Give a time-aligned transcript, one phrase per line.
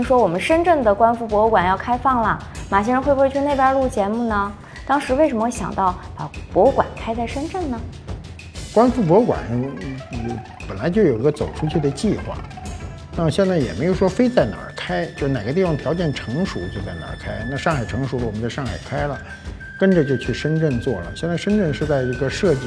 [0.00, 2.38] 听说我们深圳的观复博物馆要开放了，
[2.70, 4.50] 马先生会不会去那边录节目呢？
[4.86, 7.78] 当时为什么会想到把博物馆开在深圳呢？
[8.72, 12.38] 观复博物馆嗯本来就有个走出去的计划，
[13.14, 17.44] 那现在也没有说非在哪儿开，就哪个地方条件成熟就在哪儿开。
[17.50, 19.18] 那上海成熟了，我们在上海开了，
[19.78, 21.12] 跟着就去深圳做了。
[21.14, 22.66] 现在深圳是在一个设计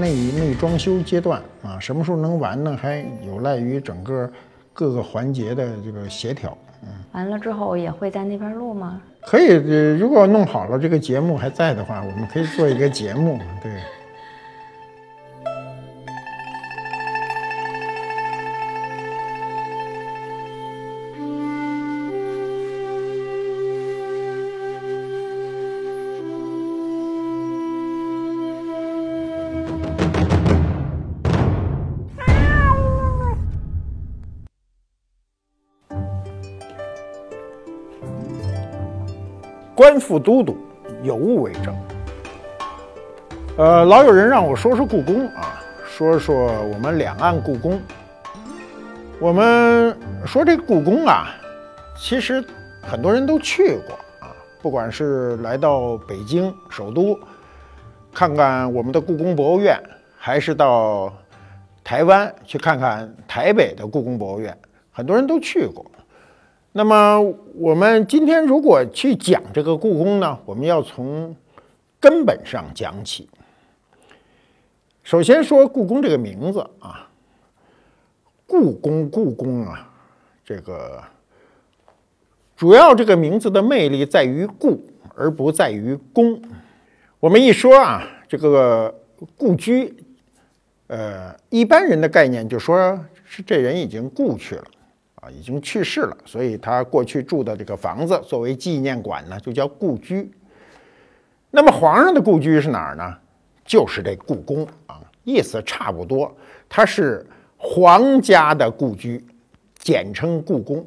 [0.00, 2.76] 内内装修阶段啊，什么时候能完呢？
[2.82, 4.28] 还有赖于整个
[4.74, 6.54] 各个环节的这个协调。
[6.82, 9.00] 嗯，完了之后也会在那边录吗？
[9.22, 9.54] 可以，
[9.98, 13.72] 如果弄好了这个节目还在的话，我们可以做一个节目，对。
[39.84, 40.56] 官复都督，
[41.02, 41.76] 有物为证。
[43.58, 47.78] 呃，老有人让我说说故宫啊，说说我们两岸故宫。
[49.20, 51.34] 我们说这故宫啊，
[51.98, 52.42] 其实
[52.80, 53.94] 很多人都去过
[54.26, 54.32] 啊，
[54.62, 57.20] 不管是来到北京首都
[58.10, 59.78] 看看我们的故宫博物院，
[60.16, 61.12] 还是到
[61.84, 64.56] 台湾去看看台北的故宫博物院，
[64.90, 65.84] 很多人都去过。
[66.76, 67.20] 那么
[67.54, 71.36] 我们今天如果去讲这个故宫呢，我们要从
[72.00, 73.28] 根本上讲起。
[75.04, 77.08] 首先说故宫这个名字啊，
[78.44, 79.88] 故宫故宫啊，
[80.44, 81.00] 这个
[82.56, 84.84] 主要这个名字的魅力在于故，
[85.14, 86.42] 而不在于宫。
[87.20, 88.92] 我们一说啊，这个
[89.36, 89.94] 故居，
[90.88, 94.64] 呃，一般人的概念就说是这人已经故去了。
[95.24, 100.30] 啊，已经去世了，所以他过去住的这个房子作为纪念馆呢，就叫故居。
[101.50, 103.16] 那么皇上的故居是哪儿呢？
[103.64, 106.30] 就是这故宫啊，意思差不多。
[106.68, 107.24] 它是
[107.56, 109.24] 皇家的故居，
[109.78, 110.86] 简称故宫。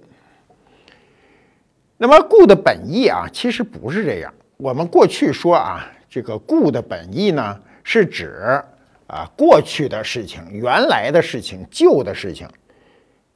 [1.97, 4.31] 那么“故”的本意啊，其实不是这样。
[4.57, 8.61] 我们过去说啊，这个“故”的本意呢，是指
[9.07, 12.47] 啊过去的事情、原来的事情、旧的事情。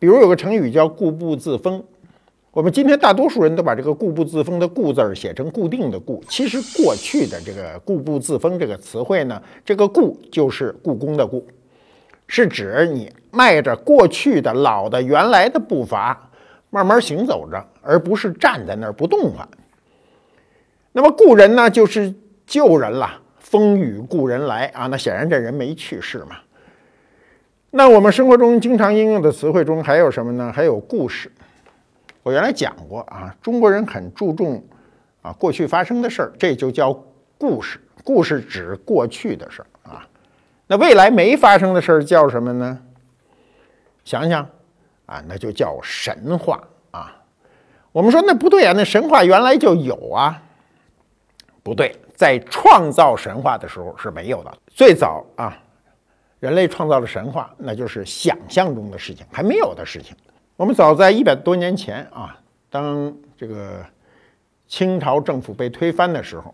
[0.01, 1.83] 比如有个成语叫“固步自封”，
[2.49, 6.23] 我们今天大多数人都把这个“固步自封”的“固”字写成固定的“固”。
[6.27, 11.45] 其实过去的这个“固步自封”这个词汇呢，这个“固”就是故宫的“固”，
[12.25, 16.31] 是指你迈着过去的老的原来的步伐
[16.71, 19.47] 慢慢行走着，而不是站在那儿不动了。
[20.93, 22.11] 那么故人呢，就是
[22.47, 26.37] 旧人了，“风雨故人来”啊，那显然这人没去世嘛。
[27.73, 30.51] 那我们生活中经常应用的词汇中还有什么呢？
[30.53, 31.31] 还有故事。
[32.21, 34.61] 我原来讲过啊，中国人很注重
[35.21, 36.93] 啊过去发生的事儿，这就叫
[37.37, 37.79] 故事。
[38.03, 40.05] 故事指过去的事儿啊。
[40.67, 42.77] 那未来没发生的事儿叫什么呢？
[44.03, 44.45] 想想
[45.05, 46.61] 啊，那就叫神话
[46.91, 47.15] 啊。
[47.93, 50.43] 我们说那不对啊，那神话原来就有啊。
[51.63, 54.51] 不对，在创造神话的时候是没有的。
[54.67, 55.57] 最早啊。
[56.41, 60.17] 人类创造了神话，那就是想象中的事情，还没有的事情。
[60.55, 62.35] 我们早在一百多年前啊，
[62.67, 63.85] 当这个
[64.67, 66.51] 清朝政府被推翻的时候，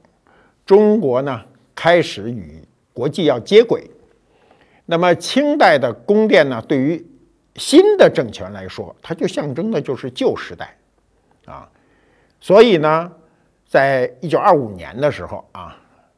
[0.65, 1.41] 中国呢
[1.73, 2.61] 开始与
[2.91, 3.89] 国际要接轨。
[4.85, 7.07] 那么清代的宫殿呢，对于
[7.55, 10.77] 新的政权来说，它就象征的就是旧时代
[11.45, 11.65] 啊。
[12.41, 13.09] 所以呢，
[13.65, 15.77] 在一九二五年的时候啊，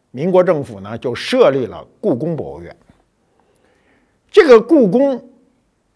[0.09, 2.75] 民国政府呢就设立了故宫博物院。
[4.31, 5.29] 这个故宫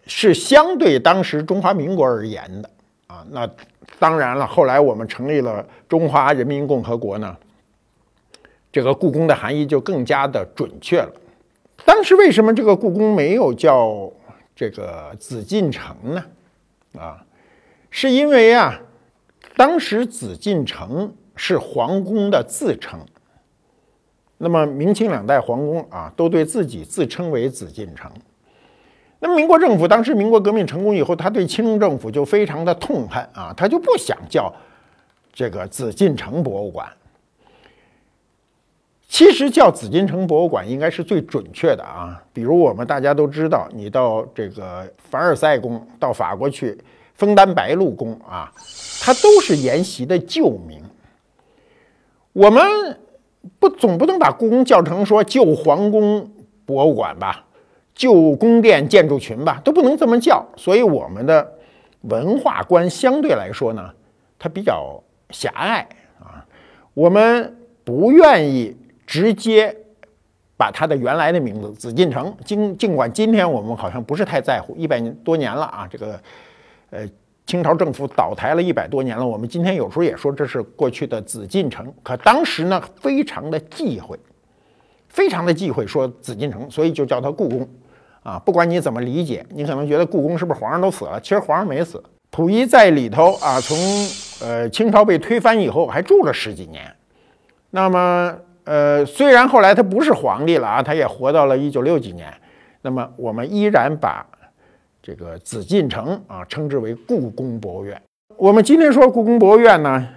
[0.07, 2.69] 是相对当时中华民国而言的
[3.07, 3.49] 啊，那
[3.99, 7.37] 当然了，后来我们成立了中华人民共和国呢，
[8.71, 11.11] 这个故宫的含义就更加的准确了。
[11.85, 14.11] 当时为什么这个故宫没有叫
[14.55, 16.25] 这个紫禁城呢？
[16.97, 17.23] 啊，
[17.89, 18.79] 是因为啊，
[19.55, 22.99] 当时紫禁城是皇宫的自称。
[24.43, 28.11] 那么明清两代皇宫啊，都对自己自称为紫禁城。
[29.19, 34.53] 那么民国政府当时民国革命成功以后，他对清政府就非常的痛恨啊，他就不想叫
[35.31, 36.85] 这个紫禁城博物馆。
[39.07, 42.21] 其实叫紫禁城博物馆应该是最准确的啊。
[42.33, 46.77] 比如我们大家都知道，你到这个凡尔赛宫，到法国去
[47.13, 48.51] 枫丹白露宫啊，
[49.01, 50.83] 它都是沿袭的旧名。
[52.33, 52.61] 我们。
[53.63, 56.29] 不，总不能把故宫叫成说旧皇宫
[56.65, 57.45] 博物馆吧，
[57.95, 60.45] 旧宫殿建筑群吧，都不能这么叫。
[60.57, 61.49] 所以我们的
[62.01, 63.89] 文化观相对来说呢，
[64.37, 65.87] 它比较狭隘
[66.19, 66.45] 啊。
[66.93, 67.55] 我们
[67.85, 68.75] 不愿意
[69.07, 69.73] 直接
[70.57, 76.19] 把它的原来的名字紫禁城，尽尽管今天我们好像不是太在乎，一百多年了啊，这个
[76.89, 77.07] 呃
[77.45, 84.17] 清朝政府倒台了一百多年了，我们今天有时候也说这是过去的紫禁城，可当时呢非常的忌讳，
[85.09, 87.67] 非常的忌讳说紫禁城，所以就叫它故宫。
[88.23, 91.19] 啊，不管你怎么理解，你可能觉得故宫是不是皇上都死了？
[91.19, 92.01] 其实皇上没死，
[92.31, 93.77] 溥仪在里头啊，从
[94.41, 96.89] 呃清朝被推翻以后还住了十几年。
[97.71, 102.33] 那么呃，虽然后来他不是皇帝了啊，他也活到了一九六几年。
[102.81, 104.25] 那么我们依然把
[105.03, 108.01] 这个紫禁城啊称之为故宫博物院。
[108.37, 110.07] 我们今天说故宫博物院呢，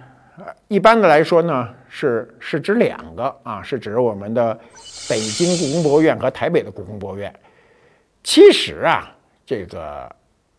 [0.69, 4.57] 一般的来说呢是是指两个啊，是指我们的
[5.09, 7.33] 北京故宫博物院和台北的故宫博物院。
[8.23, 9.13] 其实啊，
[9.45, 10.09] 这个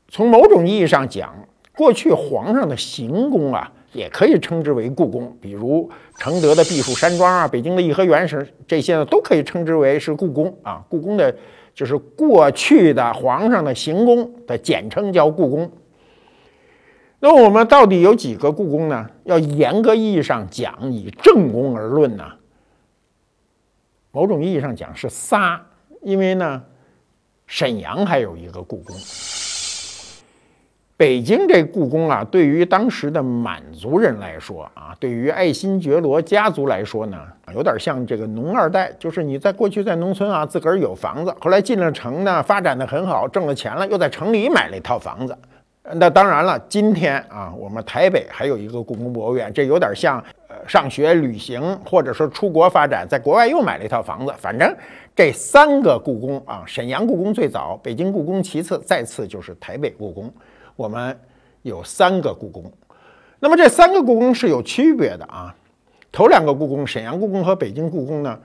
[0.09, 1.35] 从某种意义上讲，
[1.75, 5.35] 过去皇上的行宫啊，也可以称之为故宫。
[5.41, 10.85] 比如承德的避暑山庄啊，北京的颐和园是这些呢，都可以称之为是故宫啊。
[10.91, 11.35] 故宫的
[11.79, 15.71] 就是过去的皇上的行宫的简称，叫故宫。
[17.21, 19.09] 那我们到底有几个故宫呢？
[19.23, 22.33] 要严格意义上讲，以正宫而论呢，
[24.11, 25.65] 某种意义上讲是仨，
[26.03, 26.65] 因为呢。
[27.51, 28.95] 沈阳还有一个故宫，
[30.99, 37.17] 北京这故宫啊，对于当时的满族人来说啊，对于爱新觉罗家族来说呢，
[37.55, 45.39] 有点像这个农二代，就是你在过去在农村啊，自个儿有房子，后来进了城呢，发展的很好，挣了钱了，又在城里买了一套房子。
[45.93, 54.35] 那当然了，今天啊，我们台北还有一个故宫博物院，这有点像呃上学旅行，或者说出国发展，在国外又买了一套房子。
[54.37, 54.75] 反正
[55.15, 60.29] 这三个故宫啊，沈阳故宫最早，北京故宫其次，再次就是台北故宫。
[60.79, 61.19] 我们
[61.63, 62.73] 有三个故宫，
[63.41, 65.53] 那么这三个故宫是有区别的啊。
[66.13, 68.39] 头两个故宫，沈阳故宫和北京故宫呢，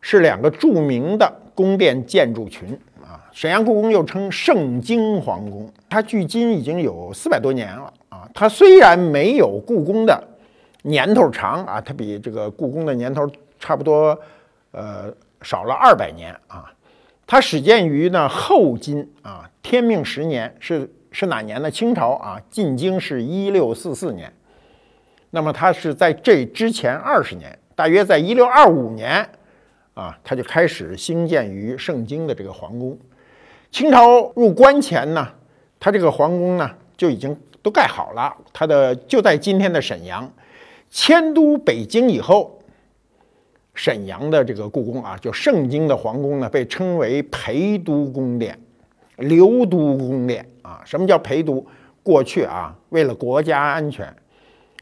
[0.00, 3.22] 是两个著名的宫殿建筑群啊。
[3.30, 8.28] 沈阳故宫又称盛京皇宫，它距今已经有四百多年了啊。
[8.34, 10.20] 它虽然没有故宫的
[10.82, 13.30] 年头长啊，它比这个故宫的年头
[13.60, 14.18] 差不多，
[14.72, 15.04] 呃，
[15.40, 16.64] 少了二百年啊。
[17.28, 21.70] 它始建于呢后金啊，天命十年是是哪年呢？
[21.70, 24.30] 清朝啊，进京是一六四四年。
[25.30, 29.26] 那么它是在这之前二十年，大约在一六二五年
[29.94, 32.98] 啊，它就开始兴建于盛京的这个皇宫。
[33.70, 35.26] 清朝入关前呢，
[35.80, 38.36] 它这个皇宫呢就已经都盖好了。
[38.52, 40.30] 它的就在今天的沈阳，
[40.90, 42.60] 迁都北京以后，
[43.72, 48.58] 沈阳的这个故宫啊，就盛京的皇宫呢，被称为陪都宫殿、
[49.16, 50.82] 留都宫殿啊。
[50.84, 51.64] 什么叫陪都？
[52.02, 54.14] 过去啊，为了国家安全，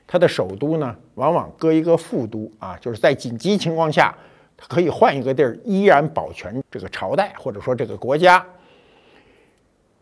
[0.06, 4.14] 它的首都呢，往往搁一个副都啊，就是在紧急情况下，
[4.58, 8.44] 它可以换一个地儿，依然保全这个朝代或者说这个国家。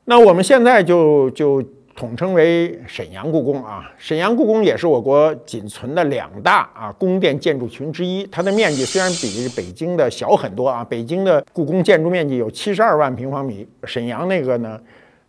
[0.04, 1.62] 那我们现在就就
[1.94, 3.88] 统称为沈阳故宫啊。
[3.96, 8.26] 沈阳故宫也是我国仅存的两大啊宫殿建筑群之一。
[8.26, 14.80] 它的面积虽然比北京的小很多啊，北京的故宫建筑面积有七十二万平方米，沈阳那个呢，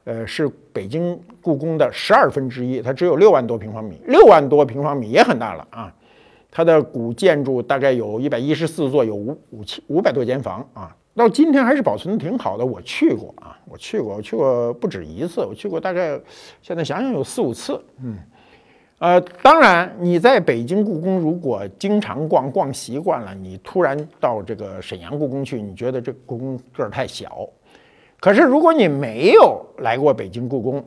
[0.06, 4.00] 呃，是北京故宫的十二分之一，它只有六万多平方米。
[4.08, 5.94] 六万多平方米也很大了啊。
[6.52, 10.96] 它的古建筑大概有一百一十四座，有五五千五百多间房啊。
[11.16, 12.66] 到今天还是保存的挺好的。
[12.66, 16.20] 我去过啊，我去过，我去过不止一次，我去过大概
[16.62, 17.80] 现在想想有四五次。
[18.04, 18.18] 嗯，
[19.00, 27.48] 呃，当然你在北京故宫如果经常逛逛习惯了，你突然到这个沈阳故宫去，你觉得这故宫个儿太小。
[28.24, 30.82] 可是如果你没有来过北京故宫，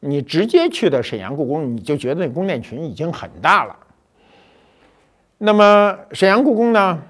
[0.00, 3.74] 你直接去的沈阳故宫，你就觉得那宫殿群已经很大了。
[5.38, 7.02] 那么沈阳故宫呢？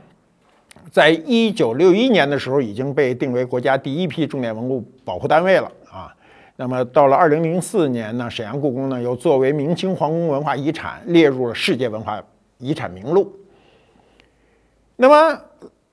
[0.92, 6.14] 在一九六一年的时候，已经被定为国家第一批重点文物保护单位了啊。
[6.54, 12.22] 那么到了二零零四年呢，沈阳故宫呢又作为明清皇宫文化遗产列入了世界文化
[12.58, 13.34] 遗产名录。
[14.94, 15.36] 那么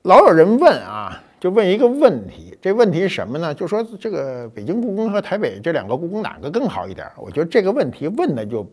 [0.04, 3.52] 老有人问啊，就问一个问题，这问题是什么呢？
[3.52, 7.10] 就说这个北京故宫和台北这两个故宫哪个更好一点？
[7.18, 8.64] 我觉得这个问题问的就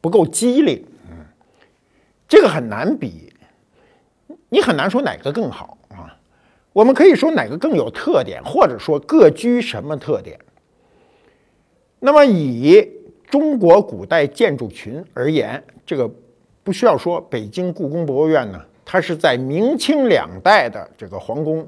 [0.00, 1.24] 不够机灵，嗯，
[2.26, 3.32] 这个很难比。
[4.48, 6.18] 你很难说哪个更好啊？
[6.72, 10.36] 我们可以说哪个更有特点，或者说各居什么特点。
[12.00, 12.90] 那么以
[13.30, 16.10] 中国古代建筑群而言，这个
[16.64, 18.60] 不需要说，北京故宫博物院呢，
[18.92, 21.66] 它是在明清两代的这个皇宫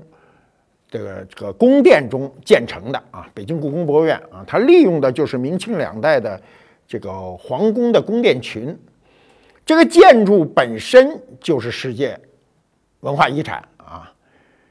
[0.91, 6.39] 这个这个宫殿中建成的啊，北京故宫博物院啊，它利用的就是明清两代的
[6.87, 8.79] 这个皇宫的宫殿群。
[9.65, 12.21] 这个建筑本身就是世界
[13.01, 14.13] 文化遗产啊，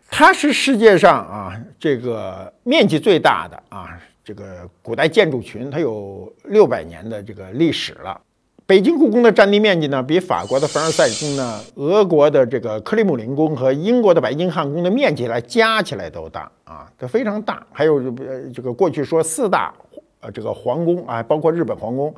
[0.08, 8.22] 它是世界上啊这个面积最大的啊这个古代建筑群，它有六百年的这个历史了。
[8.66, 17.66] 北京故宫的占地面积呢，比法国的凡尔赛宫呢、俄国的这个克里姆林宫和英国的白金汉宫的面积来加起来都大啊，它非常大。
[17.74, 19.74] 还有呃这个过去说四大
[20.22, 22.14] 呃这个皇宫啊，包括日本皇宫。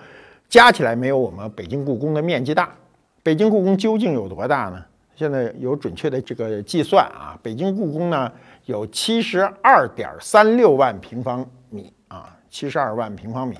[0.48, 2.72] 加起来没有我们北京故宫的面积大。
[3.24, 4.80] 北京故宫究竟有多大呢？
[5.16, 7.36] 现在有准确的这个计算啊。
[7.42, 8.32] 北京故宫呢
[8.66, 13.58] 有七十二点三六万平方米啊，七十二万平方米。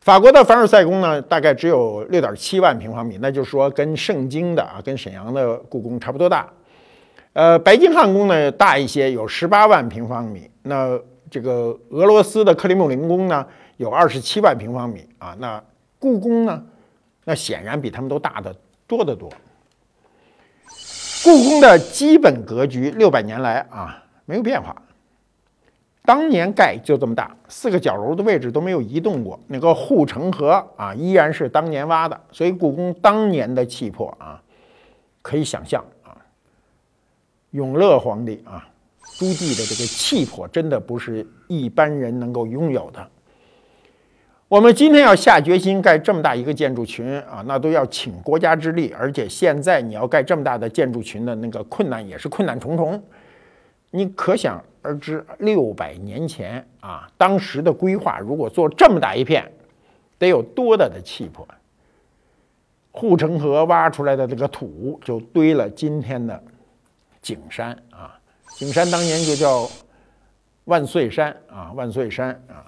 [0.00, 6.48] 法国的凡尔赛宫呢大概只有六点七万平方米，那就是说跟盛京的啊，跟沈阳的故宫差不多大。
[7.32, 10.50] 呃，白金汉宫呢大一些，有十八万平方米。
[10.62, 10.98] 那
[11.30, 13.46] 这个俄罗斯的克里姆林宫呢？
[13.76, 15.62] 有二十七万平方米啊，那
[15.98, 16.62] 故宫呢？
[17.24, 18.54] 那显然比他们都大的
[18.86, 19.30] 多得多。
[21.22, 24.74] 故宫的基本格局六百年来啊没有变化，
[26.02, 34.42] 当年盖就这么大，四个角楼的位置都没有移动过，那个护城河啊依然是当年挖的，所以故宫当年的气魄啊，
[35.22, 36.16] 可以想象啊，
[37.50, 38.66] 永乐皇帝啊
[39.18, 43.08] 朱棣的这个气魄真的不是一般人能够拥有的。
[44.48, 53.00] 我们今天要下决心盖这么大一个建筑群啊，那都要请国家之力，而且现在你要盖这么大的建筑群的那个困难也是困难重重。
[53.92, 59.50] 你可想而知，六百年前啊，当时的规划如果做这么大一片，
[60.18, 61.46] 得有多大的气魄？
[62.92, 66.42] 护城河挖出来的这个土就堆了今天的
[67.22, 68.18] 景山啊，
[68.56, 69.68] 景山当年就叫
[70.64, 72.66] 万岁山啊，万岁山啊。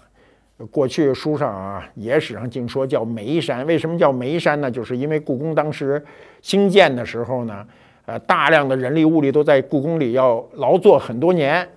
[0.71, 3.67] 过去书上啊，野史上竟说叫煤山。
[3.67, 4.71] 为什么叫煤山呢？
[4.71, 6.01] 就是因为故宫当时
[6.41, 7.67] 兴建的时候呢，
[8.07, 11.69] 呃，大量的人力物力都在故宫里要劳作很多年，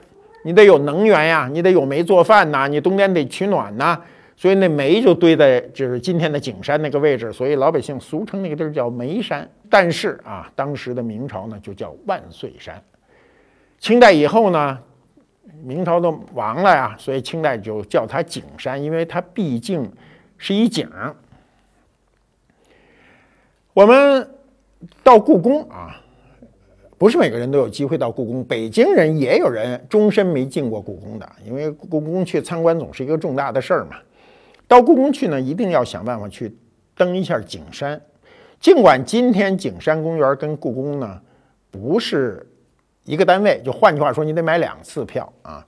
[0.45, 3.99] 你得有能源呀，你得有煤做饭呐，你冬天得取暖呐，
[4.37, 9.49] 所以那煤就堆在就是今天的景山那个位置，所以老百姓俗称那个地儿叫煤山。
[9.69, 12.79] 但是啊，当时的明朝呢就叫万岁山，
[13.79, 14.79] 清代以后呢。
[15.63, 19.89] 明朝都亡了呀，所以清代就叫它景山，因为它毕竟
[20.37, 20.89] 是一景。
[23.73, 24.29] 我们
[25.01, 25.95] 到故宫啊，
[26.97, 28.43] 不是每个人都有机会到故宫。
[28.43, 33.97] 北京人也有人终身没进过故宫的，因为故宫去参观总是一个重大的事儿嘛。
[34.67, 36.55] 到故宫去呢，一定要想办法去
[36.95, 38.01] 登一下景山。
[38.59, 41.21] 尽管今天景山公园跟故宫呢
[41.71, 42.45] 不是。
[43.07, 45.63] 一个单位，就换句话说，你得买两次票啊。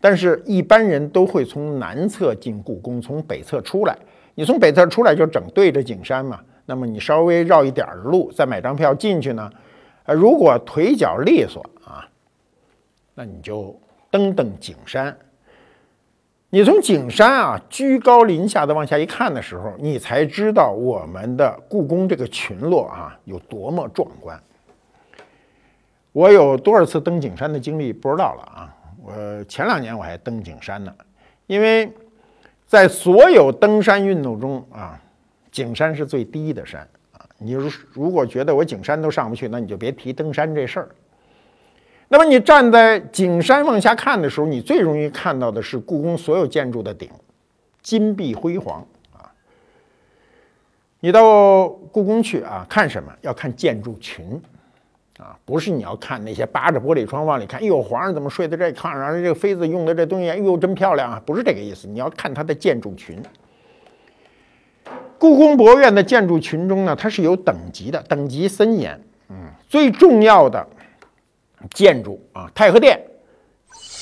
[0.00, 3.98] 但是，一般人都会从南侧进故宫，从北侧出来。
[4.36, 6.38] 你从北侧出来就整对着景山嘛。
[6.66, 9.50] 那么你稍微绕一点儿路，再买张票进去呢。
[10.08, 12.08] 呃，如果腿脚利索啊，
[13.14, 13.78] 那你就
[14.10, 15.14] 登登景山。
[16.48, 24.42] 你从景山啊居高临下的往下一看的时候，你才知道我们的故宫这个群落啊有多么壮观。
[26.12, 28.74] 我有多少次登景山的经历不知道了啊！
[29.04, 30.94] 我前两年我还登景山呢，
[31.46, 31.92] 因为
[32.66, 34.98] 在所有登山运动中啊，
[35.52, 36.88] 景山是最低的山。
[37.38, 40.88] 你如如果觉得我景山都上不去，那你就别提登山这事儿。
[42.08, 47.08] 那么你站在景山往下看的时候，你最容易看到的是故宫所有建筑的顶，
[47.82, 49.30] 金碧辉煌啊。
[51.00, 53.12] 你到故宫去啊，看什么？
[53.20, 54.40] 要看建筑群。
[55.18, 59.12] 啊，不是你要看那些扒着玻璃窗往里看，哎呦，皇上怎么睡在这炕上？
[59.12, 61.20] 这个妃子用的这东西，哎呦，真漂亮啊！
[61.26, 63.20] 不是这个意思，你要看它的建筑群。
[65.18, 69.00] 故宫博物院的建筑群中呢，它是有等级的，等级森严。
[69.28, 69.36] 嗯，
[69.68, 70.66] 最重要的
[71.70, 73.00] 建筑啊，太和殿，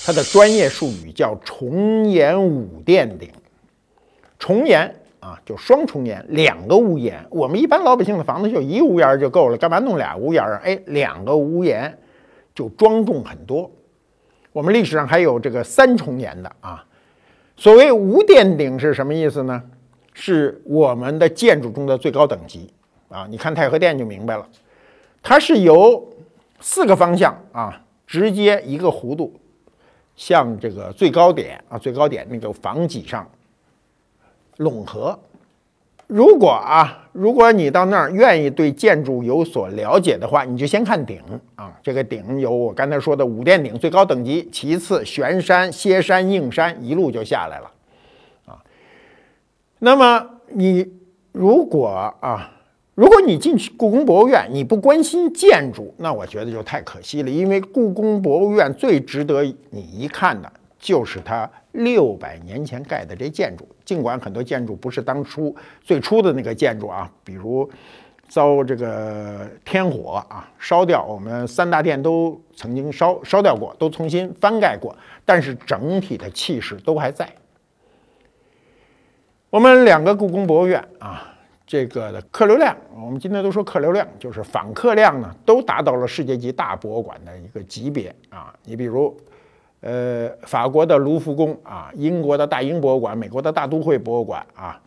[0.04, 3.30] 它的专业术语叫重檐五殿顶，
[4.38, 4.94] 重檐。
[5.18, 7.26] 啊，就双重檐，两个屋檐。
[7.30, 10.60] 我们一般老百姓的房子就一屋檐就够了，干嘛弄俩屋檐啊？
[10.62, 11.98] 哎，两个屋檐
[12.54, 13.68] 就庄重很多。
[14.52, 16.84] 我们历史上还有这个三重檐的啊。
[17.56, 19.60] 所谓无殿顶是什么意思呢？
[20.18, 22.72] 是我们的建筑中的最高等级
[23.10, 23.26] 啊。
[23.28, 24.48] 你看太和殿就明白了，
[25.22, 26.02] 它是由
[26.58, 29.38] 四个方向啊，直接一个弧度
[30.16, 33.28] 向这个最高点啊，最高点那个房脊上。
[34.56, 35.18] 拢合，
[36.06, 41.20] 如果啊，如果你到那儿愿意对建筑有所了解的话，你就先看顶
[41.56, 41.70] 啊。
[41.82, 47.70] 这个顶有我刚才说的五殿顶最高等级，其次悬山、歇山、硬山一路就下来了。
[49.78, 50.86] 那么你
[51.32, 51.88] 如果
[52.20, 52.50] 啊，
[52.94, 57.30] 如果你进去故宫博物院，你不关心建筑，那我觉得就太可惜了。
[57.30, 61.50] 因为故宫博物院最值得你一看的就是它。
[61.78, 67.68] 六百年前盖的这建筑，尽管很多建筑不是当初最初的那个建筑啊，比如
[68.30, 77.30] 遭这个天火啊烧掉，我们三大殿都曾经烧烧掉过，都重新翻盖过，但是整体的气势都还在。
[79.50, 81.34] 我们两个故宫博物院啊，
[81.66, 88.54] 这个的客流量，我们今天都说客流量，就是访客量呢，都达到了世界级大博物馆的一个级别啊。
[88.64, 89.16] 你比如。
[89.82, 94.80] 呃，法国的卢浮宫啊，英国的大英博物馆，美国的大都会博物馆啊，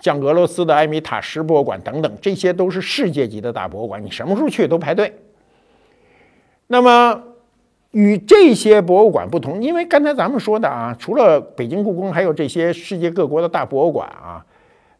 [0.00, 5.12] 像俄罗斯的埃米塔什博物馆等等，这些都是世界级的大博物馆，你什么时候去都排队。
[6.68, 7.22] 那么
[7.90, 14.44] 与这些博物馆不同，因为刚才咱们说的啊，除了北京故宫，还有这些世界各国的大博物馆啊，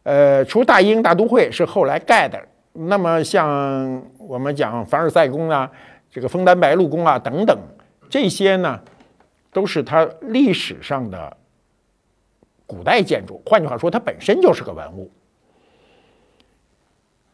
[0.03, 2.39] 呃，除大英大都会是后来盖的，
[2.73, 5.71] 那么像我们讲凡尔赛宫啊，
[6.09, 7.57] 这个枫丹白露宫啊等等
[8.09, 8.79] 这些呢。
[9.53, 11.35] 都是它历史上的
[12.65, 15.11] 古代建筑，换句话说，它本身就是个文物。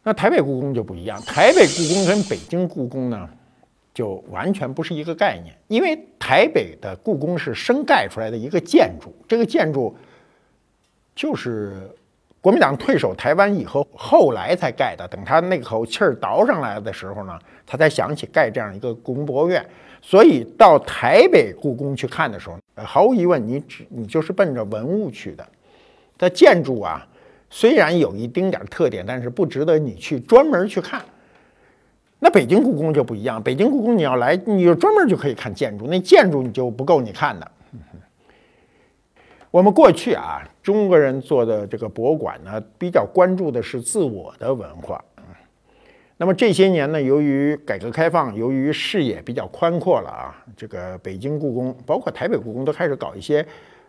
[0.01, 3.29] 那台北故宫就不一样，台北故宫跟北京故宫呢，
[3.97, 5.55] 就完全不是一个概念。
[5.67, 9.97] 因为台北的故宫是生盖出来的一个建筑，这个建筑
[11.15, 11.89] 就是
[12.39, 15.07] 国民党退守台湾以后，后来才盖的。
[15.07, 19.65] 等他那口气儿倒上来的时候呢，他才想起盖这样一个故宫博物院。
[19.99, 25.43] 所以到台北故宫去看的时候，毫无疑问，你只你就是奔着文物去的。
[26.19, 27.03] 它建筑啊，
[27.49, 31.03] 虽然有一丁点特点，但是不值得你去专门去看。
[32.19, 37.51] 那北京故宫就不一样，北京故宫你要来，你就专门就可以看建筑，那建筑你就不够你看的。
[39.51, 45.03] 我们过去啊，中国人做的这个博物馆呢，比较关注的是自我的文化。
[46.17, 53.45] 那么这些年呢，由于改革开放，由于视野比较宽阔了啊，这个北京故宫，包括台北故宫，都开始搞一些，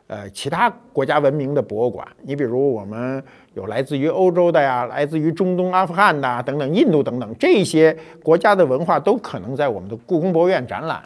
[0.09, 2.07] 呃，其他国家文明的博物馆。
[2.23, 3.23] 你比如我们
[3.55, 11.03] 有来自于欧洲的呀，来自于中东、阿富汗的等等，印度等等这些国家的文化都可能在我们的故宫博物院展览。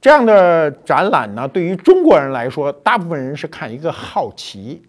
[0.00, 4.82] 这样的展览呢，对于中国人来说，大部分人是看一个好奇，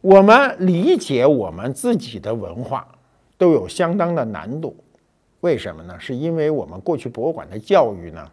[0.00, 2.86] 我们理解我们自己的文化。
[3.38, 4.74] 都有相当的难度，
[5.40, 5.94] 为什么呢？
[6.00, 8.26] 是因为我们过去博物馆的教育呢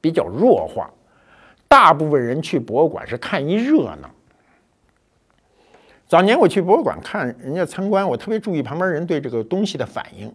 [0.00, 0.90] 比较弱化，
[1.68, 4.10] 大部分人去博物馆是看一热闹。
[6.08, 10.32] 早年我去博物馆看人家参观，我特别注意旁边人对这个东西的反应。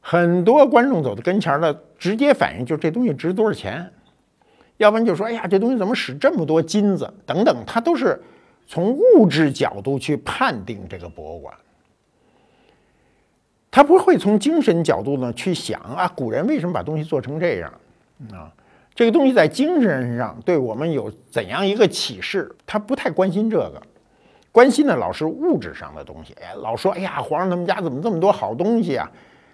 [0.00, 3.88] 很多观众走到跟前了，直接反应就这东西值多少钱，
[4.78, 8.20] 要不然就说：“哎呀，这东西怎么使这么多金子？”等等，他都是
[8.66, 11.54] 从物质角度去判定这个博物馆。
[13.70, 17.72] 他不会从精神角度呢去想啊，古人为什么把东西做成这样
[18.32, 18.50] 啊？
[18.98, 22.52] 这个东西在精神上对我们有怎样一个启示？
[22.66, 23.80] 他不太关心这个，
[24.50, 26.34] 关心的老是物质上的东西。
[26.42, 29.08] 哎，老说哎呀，皇上他们家怎么这么多好东西啊？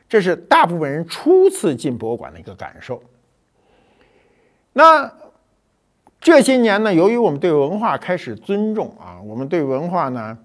[0.09, 3.03] 这是大部分人初次进博物馆的一个感受。
[4.73, 5.13] 那
[6.19, 10.39] 这些年呢，由于我们对文化开始尊重啊，我们对文化呢。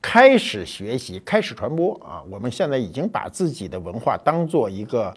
[0.00, 2.22] 开始学习，开始传播啊！
[2.30, 5.12] 我们现在已经把自己的文化当做一个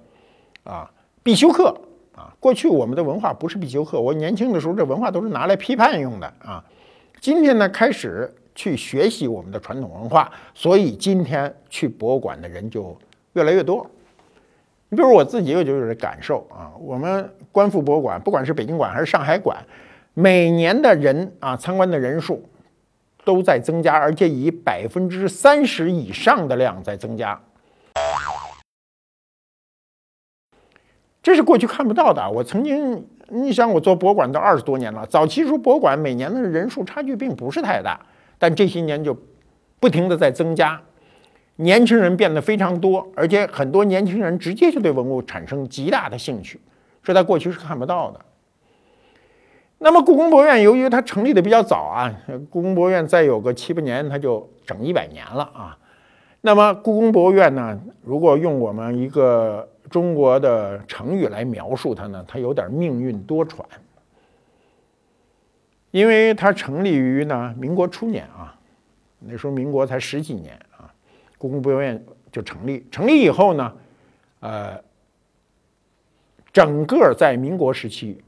[0.63, 1.79] 啊必修课
[2.19, 2.35] 啊。
[2.39, 6.63] 过去我们的文化不是必修课，我年轻的时候这文化都是拿来批判用的啊。
[7.21, 12.95] 今天呢，开始去学习我们的传统文化，所以今天去博物馆的人就
[13.33, 13.89] 越来越多。
[14.89, 16.71] 你比如我自己，我就有这感受啊。
[16.79, 19.57] 我们观复博物馆，不管是北京馆还是上海馆，
[20.13, 22.43] 每年的人啊参观的人数。
[23.25, 27.39] 都在增加，而且以百分之三十以上的量在增加，
[31.21, 32.29] 这是过去看不到的。
[32.29, 37.99] 我曾经，你想我做博物馆都二十多年了，早期时候博物馆每年的人数差距并不是太大，
[38.37, 39.15] 但这些年就
[39.79, 40.81] 不停的在增加，
[41.57, 46.59] 年轻人变得非常多，而且很多年轻人直接就对文物产生极大的兴趣，
[47.03, 48.19] 这在过去是看不到的。
[49.81, 52.13] 那么故宫博物院由于它成立的比较早啊，
[52.49, 55.77] 故宫博物院再有个七八年，它就整一百年了啊。
[56.41, 63.63] 那么故宫博物院呢，如果用我们一个中国的成语来描述它呢，它有点命运多舛，
[65.91, 68.57] 因为它成立于呢民国初年啊，
[69.19, 70.93] 那时候民国才十几年啊，
[71.37, 72.87] 故宫博物院就成立。
[72.91, 73.73] 成立以后呢，
[74.39, 74.81] 呃，
[76.53, 78.21] 整个在民国时期，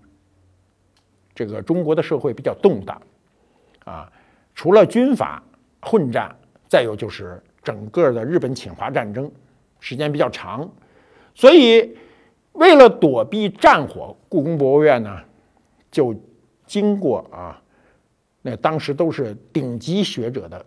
[1.33, 3.01] 这个中国的社会比较动荡
[3.85, 4.11] 啊，
[4.55, 5.41] 除了军阀
[5.81, 6.35] 混战，
[6.67, 9.31] 再有就是整个的日本侵华战争
[9.79, 10.67] 时间比较长，
[11.33, 11.97] 所以
[12.53, 15.19] 为了躲避战火，故宫博物院呢
[15.89, 16.15] 就
[16.65, 17.61] 经过啊。
[18.41, 20.65] 那当时都是顶级学者的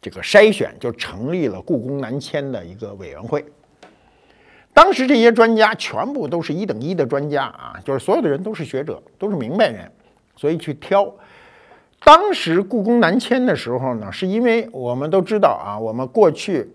[0.00, 3.44] 这个筛选，就成立了故宫南迁的一个委员会。
[4.74, 9.90] 当时这些专家全部都是一等一的专家啊，就是所有的人都是学者，都是明白人，
[10.36, 11.14] 所以去挑。
[12.04, 16.70] 当时故宫南迁的时候呢，是因为我们都知道啊，我们过去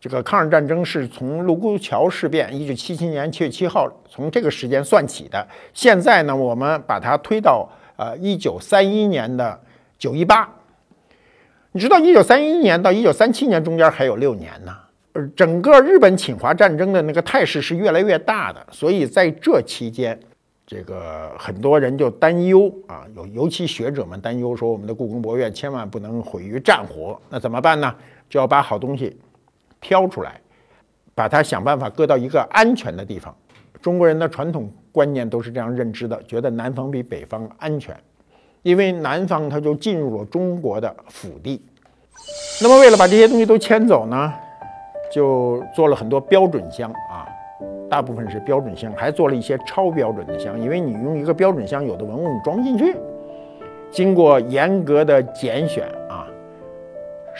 [0.00, 7.68] 这个抗日战争是从卢沟桥事变一九七七年七月七号从这个时间算起的，现在呢，我们把它推到。
[8.00, 9.60] 呃，一九三一年的
[9.98, 10.48] 九一八，
[11.72, 14.72] 你知道一九三一年到一九三七年中间还有六年呢。
[15.14, 20.16] 而整个日本侵华战争的那个态势是越来越大的，所以在这期间，
[20.64, 27.20] 这个很多人就担忧啊，有尤其学者们担忧说，我们的故宫博物院千万不能毁于战火。
[27.28, 27.92] 那怎么办呢？
[28.30, 29.18] 就要把好东西
[29.80, 30.40] 挑出来，
[31.14, 33.34] 把它想办法搁到一个安全的地方。
[33.80, 34.70] 中国人的传统。
[34.90, 37.94] 观念都是这样认知的，觉得南方比北方安全，
[38.62, 41.62] 因为南方它就进入了中国的腹地。
[42.60, 44.32] 那么为了把这些东西都迁走呢，
[45.12, 47.28] 就做了很多标准箱啊，
[47.88, 52.96] 大部分是标准箱，还做了一些超标准的箱，因为你用一个标准箱，有的文物你装不进去。
[53.92, 55.88] 经过严格的拣选，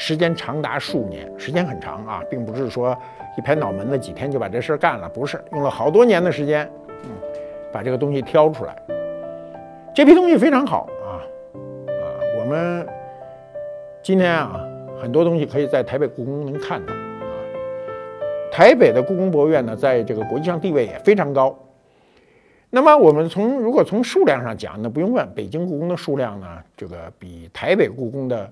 [0.00, 2.96] 时间长达数年，时间很长啊，并不是说
[3.36, 6.70] 一拍脑门子几天就把这事儿干了，不是，用了好多年的时间，
[7.02, 7.10] 嗯。
[7.70, 8.74] 把这个东西挑出来，
[9.94, 11.20] 这批东西非常好啊
[11.86, 12.04] 啊！
[12.38, 12.88] 我们
[14.02, 14.66] 今天啊，
[14.98, 17.36] 很多东西可以在台北故宫能看到啊。
[18.50, 21.54] 台北的故宫博物院呢，在这个国际上地位也非常高。
[22.70, 28.50] 那么我们从如果从数量上讲，那不用问，北京故宫的数量呢，这个比台北故宫的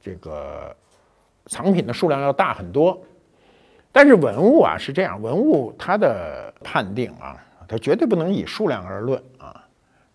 [0.00, 0.74] 这个
[1.46, 3.00] 藏品的数量要大很多。
[3.92, 7.36] 但是文物啊是这样，文物它的判定啊。
[7.66, 9.64] 它绝对不能以数量而论啊，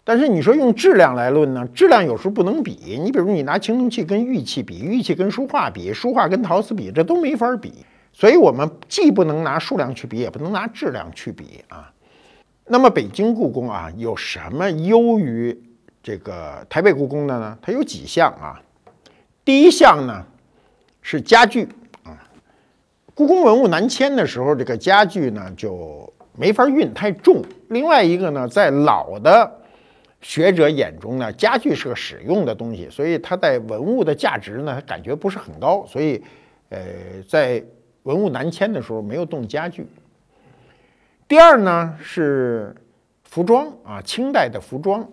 [0.04, 1.68] 但是你说用质量来论呢？
[1.74, 3.00] 质量有时候不能比。
[3.04, 7.74] 你比如你拿青铜器跟玉器比，玉器跟书画比，书画跟陶瓷比，这都没法比。
[8.14, 11.92] 所以我们既不能拿数量去比，也不能拿质量去比啊。
[12.66, 15.60] 那么北京故宫啊，有什么优于
[16.04, 17.58] 这个台北故宫的呢？
[17.64, 18.62] 它有几项啊。
[19.44, 20.24] 第一项呢
[21.02, 21.68] 是家具
[22.04, 22.18] 啊，
[23.14, 26.12] 故宫文物南迁的时候，这个家具呢就。
[26.38, 27.44] 没法运太重。
[27.68, 29.60] 另外一个呢，在老的
[30.22, 35.86] 学者眼中呢，家具是个使用的东西，所以它在文物的价值呢，感觉不是很高。
[35.86, 36.24] 所以，
[36.70, 36.80] 呃，
[37.28, 37.62] 在
[38.04, 39.86] 文物南迁的时候没有动家具。
[41.28, 42.74] 第二呢是
[43.26, 45.06] 服装啊，清代的服装。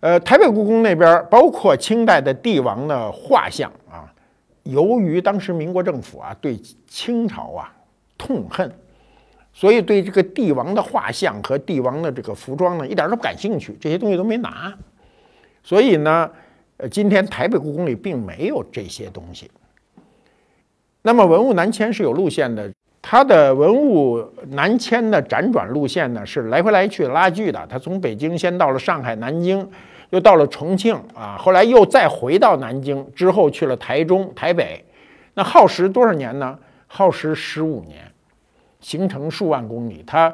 [0.00, 4.12] 呃，台北故宫那边包括清代的帝王的画像啊，
[4.66, 7.72] 由于当时民国政府啊对清朝啊
[8.18, 8.70] 痛恨。
[9.58, 14.70] 所以对这个帝王的画像和帝王的这个服装呢，一点都不感兴趣，这些东西都没拿。
[15.62, 16.30] 所以呢，
[16.76, 19.50] 呃，今天台北故宫里并没有这些东西。
[21.00, 27.66] 那么文物南迁是有路线的，它的文物南迁的辗转路线呢是来回来去拉锯的。
[27.66, 29.66] 它从北京先到了上海、南京，
[30.10, 34.84] 又到了重庆啊，后来又再回到南京，之后去了台中、台北，
[35.34, 36.58] 那耗时多少年呢？
[36.86, 38.10] 耗时十五年。
[38.78, 40.32] 行程数万公里，它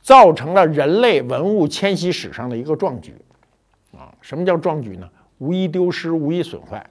[0.00, 3.14] 造成了人类文物迁徙史上的一个壮举，
[3.92, 5.08] 啊，什么叫壮举呢？
[5.38, 6.84] 无一丢失，无一损坏，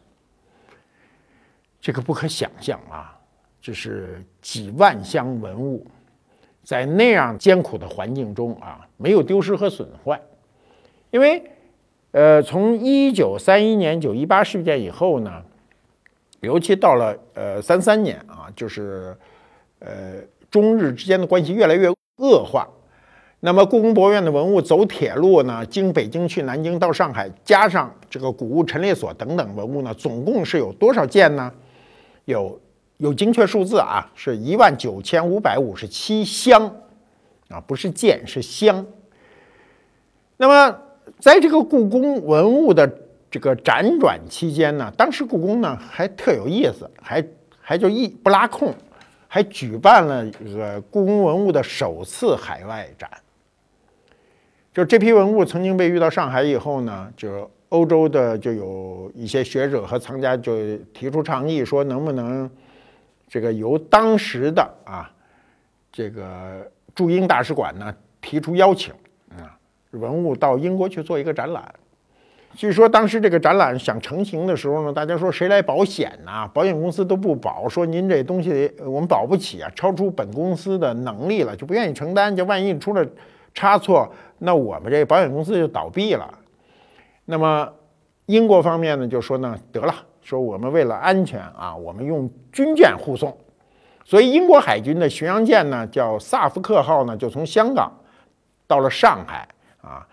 [1.82, 3.18] 这个不可想象啊！
[3.62, 5.86] 这是几万箱文物，
[6.64, 10.22] 在那样艰苦的环境中啊，没有丢失和损坏，
[11.10, 11.44] 因为，
[12.12, 15.42] 呃，从一九三一年九一八事件以后呢，
[16.42, 19.16] 尤其到了呃三三年啊，就是，
[19.80, 20.16] 呃。
[20.52, 22.68] 中日之间的关系越来越恶化，
[23.40, 31.50] 那么故宫博物院的文物走铁路呢，经北京去南京到上海，加上这个古物陈列所等等文物呢，总共是有多少件呢？
[32.26, 32.60] 有
[32.98, 36.70] 有精确数字啊，是一万九千五百五十七箱
[37.48, 38.86] 啊，不是件是箱。
[40.36, 40.78] 那么
[41.22, 42.92] 在这个故宫文物的
[43.30, 47.24] 这个辗转期间呢，当时故宫呢还特有意思，还
[47.62, 48.74] 还就一不拉空。
[49.34, 53.10] 还举办了这个故宫文物的首次海外展，
[54.74, 62.52] 就这批文物曾经被运到上海以后呢，就欧洲的就有一些学者和藏家就提出倡议，说能不能
[63.30, 65.10] 这个由当时的啊
[65.94, 68.94] 这个驻英大使馆呢提出邀请，
[69.92, 71.64] 文物到英国去做一个展览。
[72.54, 76.46] 据说当时这个展览想成型的时候呢，大家说谁来保险呢？
[76.54, 82.36] 保险公司都不保，说您这东西我们保不起啊，超出本公司的能力了，就不愿意承担。
[82.36, 83.06] 就万一出了
[83.54, 86.30] 差错，那我们这保险公司就倒闭了。
[87.24, 87.72] 那么
[88.26, 93.34] 英国方面呢，就说呢，得了，说我们为了安全啊，我们用军舰护送。
[94.04, 97.90] 所以英国海军的巡洋舰呢，叫萨福克号呢，就从香港
[98.68, 99.48] 到了上海
[99.82, 100.08] 啊。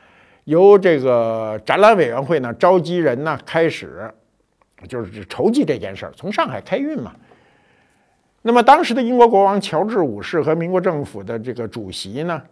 [0.44, 4.10] 由这个展览委员会呢召集人呢开始，
[4.88, 7.14] 就是筹集这件事儿，从上海开运嘛。
[8.40, 12.42] 那么当时的英国国王乔治五世和民国政府的这个主席呢，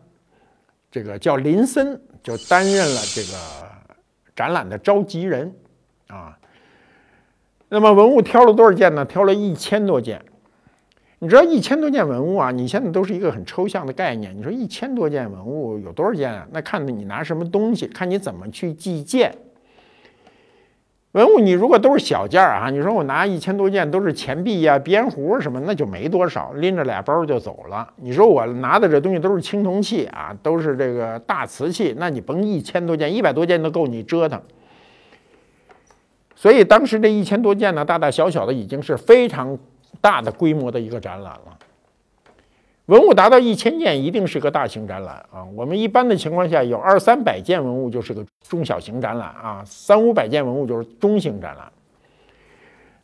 [0.90, 3.38] 这个叫林森，就担任了这个
[4.34, 5.54] 展览的召集人
[6.08, 6.36] 啊。
[7.68, 9.04] 那么文物挑了多少件呢？
[9.06, 10.22] 挑了一千多件。
[11.18, 12.50] 你知道一千多件文物啊？
[12.50, 14.36] 你现在都是一个很抽象的概念。
[14.36, 16.46] 你说一千多件文物有多少件啊？
[16.52, 19.34] 那看你拿什么东西，看你怎么去计件。
[21.12, 27.90] 文物你如果都是小件儿啊，你说我拿一千多件都是钱币呀、边壶什么，那就没多少，拎着俩包就走了。
[27.96, 34.38] 你说我拿的这东西都是青铜器啊，都是这个大瓷器，那你甭一千多件，一百多件都够你折腾。
[36.34, 39.58] 所以当时这一千多件呢，大大小小的已经是非常。
[40.00, 41.58] 大的规模的一个展览了，
[42.86, 45.44] 文物达到一千件，一定是个大型展览啊。
[45.54, 51.72] 我们一般的情况下，有二三百件文物就是个中小型展览啊，三五百件文物就是中型展览。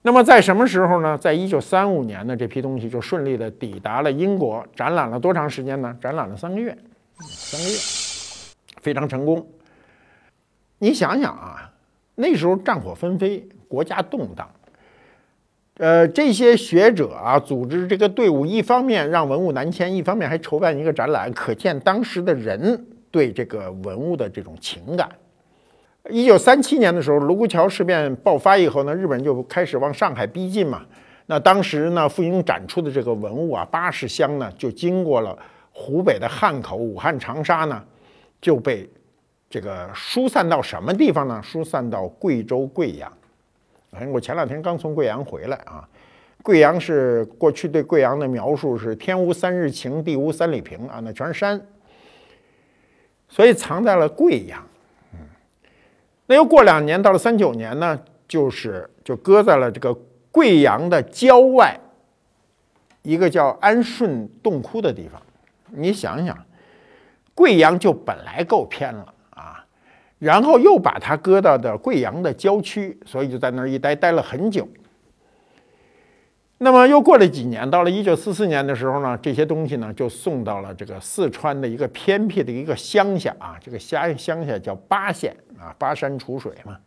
[0.02, 1.16] 那么在什么时候呢？
[1.16, 5.96] 在一九三五年呢，这批东西就顺利的抵达了英国，展览了多长时间呢？
[6.00, 6.76] 展览了三个月，
[7.20, 7.76] 三个月，
[8.80, 9.46] 非常成功。
[10.78, 11.72] 你想想啊，
[12.16, 14.48] 那时候战火纷飞，国家动荡。
[15.78, 25.08] 呃，这些学者啊，组织这个队伍，一方面让文物南迁，一方面还筹办一个展览，可见当时的人对这个文物的这种情感。
[26.10, 30.82] 一九三七年的时候，卢沟桥事变爆发以后呢，日本人就开始往上海逼近嘛。
[31.26, 35.36] 那当时呢，傅英展出的这个文物啊，八十箱呢，就经过了
[35.70, 37.82] 湖北的汉口、武汉、长沙呢，
[38.40, 38.86] 就被
[39.48, 41.40] 这个疏散到什么地方呢？
[41.42, 43.10] 疏散到贵州贵阳。
[43.92, 45.86] 反正我前两天刚从贵阳回来啊，
[46.42, 51.60] 贵阳是过去对贵阳的描述是天无三日晴，地无三里平啊，那全是山，
[53.28, 54.66] 所以藏在了贵阳。
[55.12, 55.18] 嗯，
[56.26, 59.94] 那又过两年，到了三九年呢，就是就搁在了这个
[60.30, 61.78] 贵阳的郊外
[63.02, 65.20] 一个叫安顺洞窟的地方。
[65.68, 66.34] 你想想，
[67.34, 69.11] 贵阳就本来够偏了。
[70.22, 74.68] 然后又把它搁到的贵阳的郊区，所以就在那儿一待，待了很久。
[76.58, 86.78] 那么又过了几年，到了一九四四年的时候呢，这些东西呢就送到了这个四川的一个偏僻的一个乡下啊，这个乡乡下叫巴县啊，巴山楚水嘛，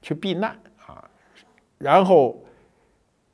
[0.00, 0.56] 去避难
[0.86, 1.02] 啊。
[1.76, 2.40] 然后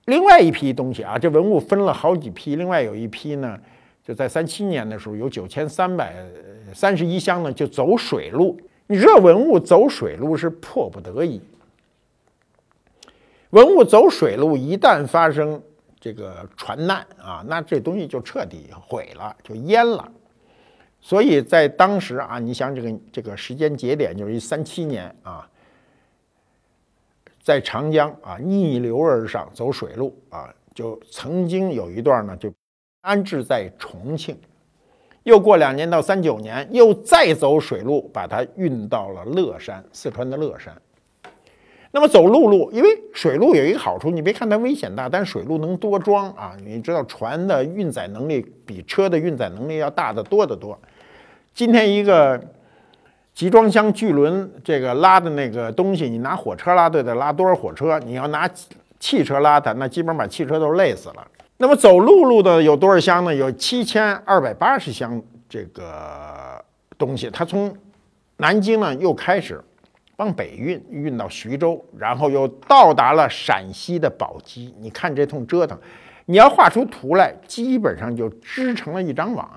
[0.06, 3.60] 另外一批东西啊，这文物分了好几批，另外有一批呢，
[4.02, 6.14] 就在三七年的时候，有九千三百
[6.72, 8.58] 三十一箱呢，就走水路。
[8.86, 11.40] 你知道文物走水路是迫不得已，
[13.50, 15.60] 文物走水路一旦发生
[15.98, 20.08] 这个船难啊，那这东西就彻底毁了，就淹了。
[21.00, 25.48] 所以在当时啊，你想这个这个时间节点就是一三七年啊，
[27.42, 32.52] 在长江啊逆流而上走水路啊，就曾经有一段呢就
[33.00, 34.38] 安置在重庆。
[35.26, 40.72] 又过两年到三九年，又再走水路，把它运到了乐山，四川的乐山。
[41.90, 46.56] 那么走陆路，因为水路有一个好处，你别看它危险大，但水路能多装啊。
[46.64, 50.78] 你知道船的运载能力比车的运载能力要大得多得多。
[51.52, 52.40] 今天一个
[53.34, 57.98] 集装箱巨轮这个拉的那个东西，你拿火车拉，对得拉多少火车？
[57.98, 58.48] 你要拿
[59.00, 61.26] 汽车拉它，那基本上把汽车都累死了。
[61.58, 63.34] 那么走陆路的有多少箱呢？
[63.34, 66.62] 有七千二百八十箱这个
[66.98, 67.74] 东西，它从
[68.36, 69.58] 南京呢又开始
[70.16, 74.74] 往北运，运到徐州，然后又到达了陕西的宝鸡。
[74.78, 75.78] 你看这通折腾，
[76.26, 79.48] 你要画出图来，基本上就织成了一张网。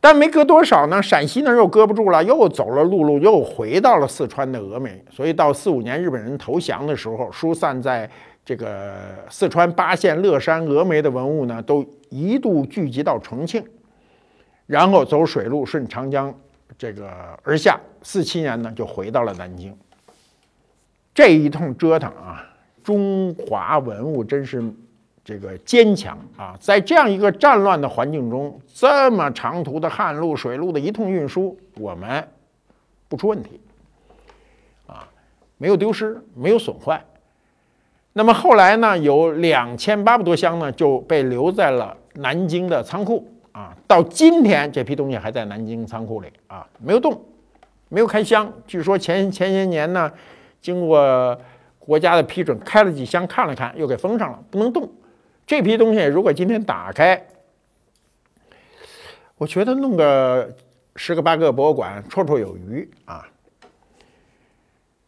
[0.00, 5.04] 但没隔多少呢，陕西那儿又搁不住了，又走了陆路，又回到了四川的峨眉。
[5.10, 8.08] 所以到四五年日本人投降的时候，疏散在。
[8.48, 13.62] 这个四川巴县乐山峨眉的文物呢，都一度聚集到重庆，
[14.64, 16.34] 然后走水路顺长江
[16.78, 17.10] 这个
[17.42, 17.78] 而下。
[18.02, 19.76] 四七年呢，就回到了南京。
[21.12, 22.42] 这一通折腾啊，
[22.82, 24.64] 中华文物真是
[25.22, 26.56] 这个坚强啊！
[26.58, 32.26] 在这样一个战乱的环境中，这么长途的汉路、水路的一通运输，我们
[33.10, 33.60] 不出问题
[34.86, 35.06] 啊，
[35.58, 37.04] 没有丢失，没有损坏。
[38.18, 43.72] 那么后来呢，有两千八百多箱呢，就被留在了南京的仓库啊。
[43.86, 47.22] 到今天，这批东西还在南京仓库里啊，没有动，
[47.88, 48.52] 没有开箱。
[48.66, 50.10] 据说前前些年呢，
[50.60, 51.40] 经过
[51.78, 54.90] 国家的批准，开了几箱看了看，又给封上了，不能动。
[55.46, 57.24] 这批东西如果今天打开，
[59.36, 60.56] 我觉得弄个
[60.96, 63.24] 十个八个博物馆绰绰有余啊。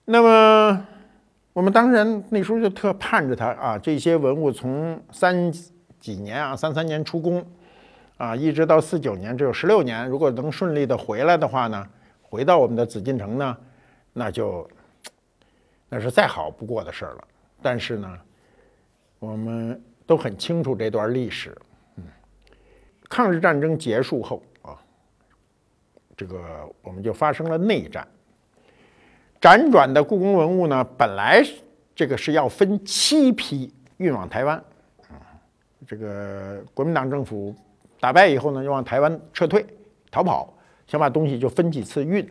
[0.05, 0.87] 那么。
[1.61, 5.53] 我们当然那时候就特盼着它啊，这些文物从三
[5.99, 7.45] 几年啊，三三年出宫，
[8.17, 10.09] 啊，一直到四九年，只有十六年。
[10.09, 11.87] 如果能顺利的回来的话呢，
[12.23, 13.55] 回到我们的紫禁城呢，
[14.15, 14.67] 那就
[15.91, 17.25] 那是再好不过的事儿了。
[17.61, 18.19] 但是呢，
[19.19, 21.55] 我们都很清楚这段历史。
[21.97, 22.05] 嗯，
[23.07, 24.81] 抗日战争结束后啊，
[26.17, 28.09] 这个我们就发生了内战。
[29.41, 31.43] 辗转的故宫文物呢，本来
[31.95, 34.63] 这个是要分七批运往台湾，
[35.09, 35.17] 啊，
[35.87, 37.55] 这个国民党政府
[37.99, 39.65] 打败以后呢，又往台湾撤退
[40.11, 40.53] 逃跑，
[40.87, 42.29] 想把东西就分几次运，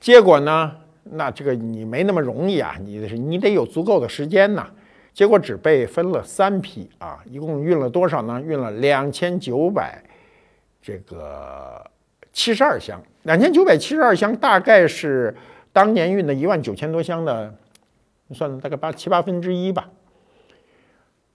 [0.00, 4.68] 结果呢，那这个你没那么容易啊，你是你得有足够的时间呐，
[5.12, 8.42] 结果只被分了三批啊，一共运了多少呢？
[8.42, 10.02] 运了两千九百
[10.82, 11.88] 这个
[12.32, 15.32] 七十二箱，两千九百七十二箱大概是。
[15.74, 17.52] 当年运的一万九千多箱的，
[18.30, 19.90] 算大概八七八分之一吧。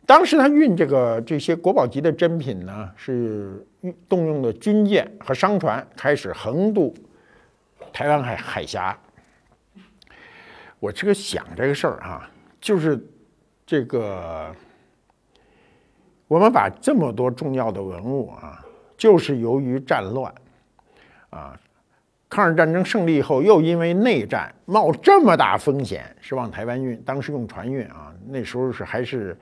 [0.05, 3.67] 当时他运这个这些国宝级的珍品呢，是
[4.07, 6.95] 动用的军舰和商船开始横渡
[7.91, 8.97] 台湾海海峡。
[10.79, 12.97] 我这个想这个事儿啊，就是
[13.65, 14.55] 这个
[16.29, 18.65] 我们把这么多重要的文物啊，
[18.97, 20.33] 就是由于战乱
[21.29, 21.59] 啊。
[22.39, 26.95] 抗日战争胜利以后，又因为内战冒这么大风险，是往台湾运。
[27.01, 29.37] 当时用船运啊，那时候是还是，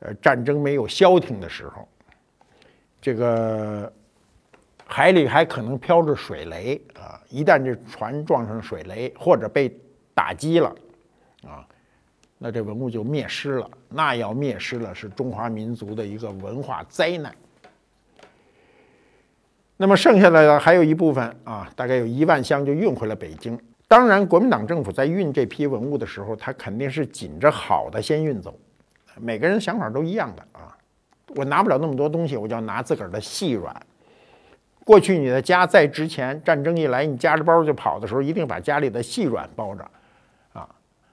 [0.00, 1.88] 呃，战争没有消停的时候，
[3.00, 3.90] 这个
[4.84, 7.18] 海里还可能飘着水雷啊。
[7.30, 9.74] 一旦这船撞上水雷或者被
[10.12, 10.68] 打击了，
[11.42, 11.66] 啊，
[12.36, 13.70] 那这文物就灭失了。
[13.88, 17.34] 那要灭失了，是中华民族的一个文化灾难。
[19.76, 23.58] 那么剩下来的还有一部分啊，大概有一万箱就运回了北京。
[23.88, 28.56] 当然，国民党政府在运这批文物的时候，他肯定是紧着好的先运走。
[29.16, 30.76] 每个人想法都一样的啊，
[31.36, 33.74] 我拿不了那么多东西，我就要拿自个儿的细软。
[34.84, 39.90] 过去你的家再值钱，战争一来，你夹着包就跑的时候，一定把家里的细软包着
[40.52, 40.68] 啊。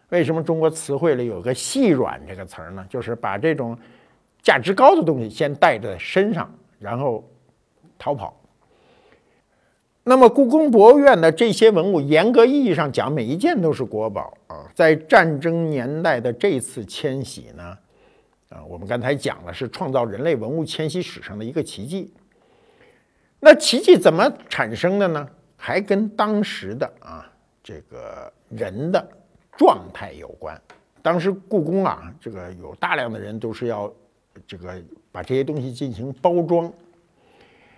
[0.09, 2.85] 为什么中国词汇里有个“细软”这个词儿呢？
[2.89, 3.77] 就是把这种
[4.41, 7.23] 价值高的东西先带在身上，然后
[7.97, 8.35] 逃跑。
[10.03, 14.65] 那么，故宫博物院的这些文物，严格意义上讲，每一件都是国宝啊。
[14.73, 17.77] 在战争年代的这次迁徙呢，
[18.49, 22.11] 啊，我们刚才讲了，是创造人类文物迁徙史上的一个奇迹。
[23.39, 25.29] 那奇迹怎么产生的呢？
[25.55, 27.31] 还跟当时的啊
[27.63, 29.07] 这个人的
[29.55, 30.59] 状态有关。
[31.03, 33.91] 当时故宫啊，这个有大量的人都是要
[34.47, 36.73] 这个把这些东西进行包装。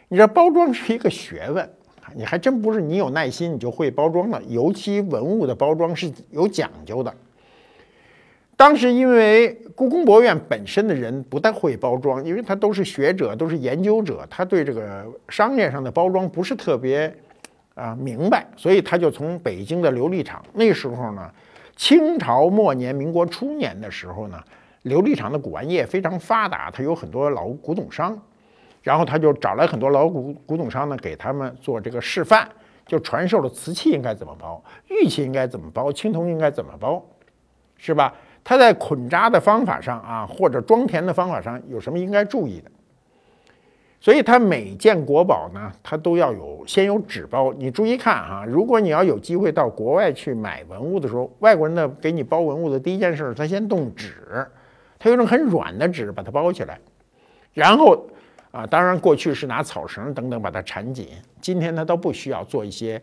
[0.07, 1.69] 你知道，包装是一个学问。
[2.15, 7.13] 你还真不是你有耐心你就会包装了，尤其文物的包装是有讲究的。
[8.55, 17.13] 当时因为故宫博物院本身的人不太会包装，因为他都是学者，都是研究者，他对这个商业上的包装不是特别
[17.73, 20.41] 啊明白，所以他就从北京的琉璃厂。
[20.53, 21.29] 那时候呢，
[21.75, 24.39] 清朝末年、民国初年的时候呢，
[24.83, 28.17] 琉璃厂的古玩业非常发达，它有很多老古董商。
[28.83, 32.45] 然后他就找来很多老古古董商呢，给他们做这个示范，
[32.85, 37.01] 就传授了瓷器应该怎么包，玉器应该怎么包，青铜应该怎么包，
[37.77, 38.13] 是吧？
[38.43, 42.69] 他在捆扎的方法上啊，或者装填的方法上有什么应该注意的？
[44.01, 47.53] 所以他每件国宝呢，他都要有先有纸包。
[47.53, 54.45] 你注意看啊，如果你要有机会到国外去买文物的时候，外国人呢给你包文物的第一件事，他先动纸，
[54.99, 56.77] 他用种很软的纸把它包起来，
[57.53, 58.05] 然后。
[58.53, 61.07] 啊，当然，过去是拿草绳等等把它缠紧，
[61.41, 63.01] 今天它都不需要做一些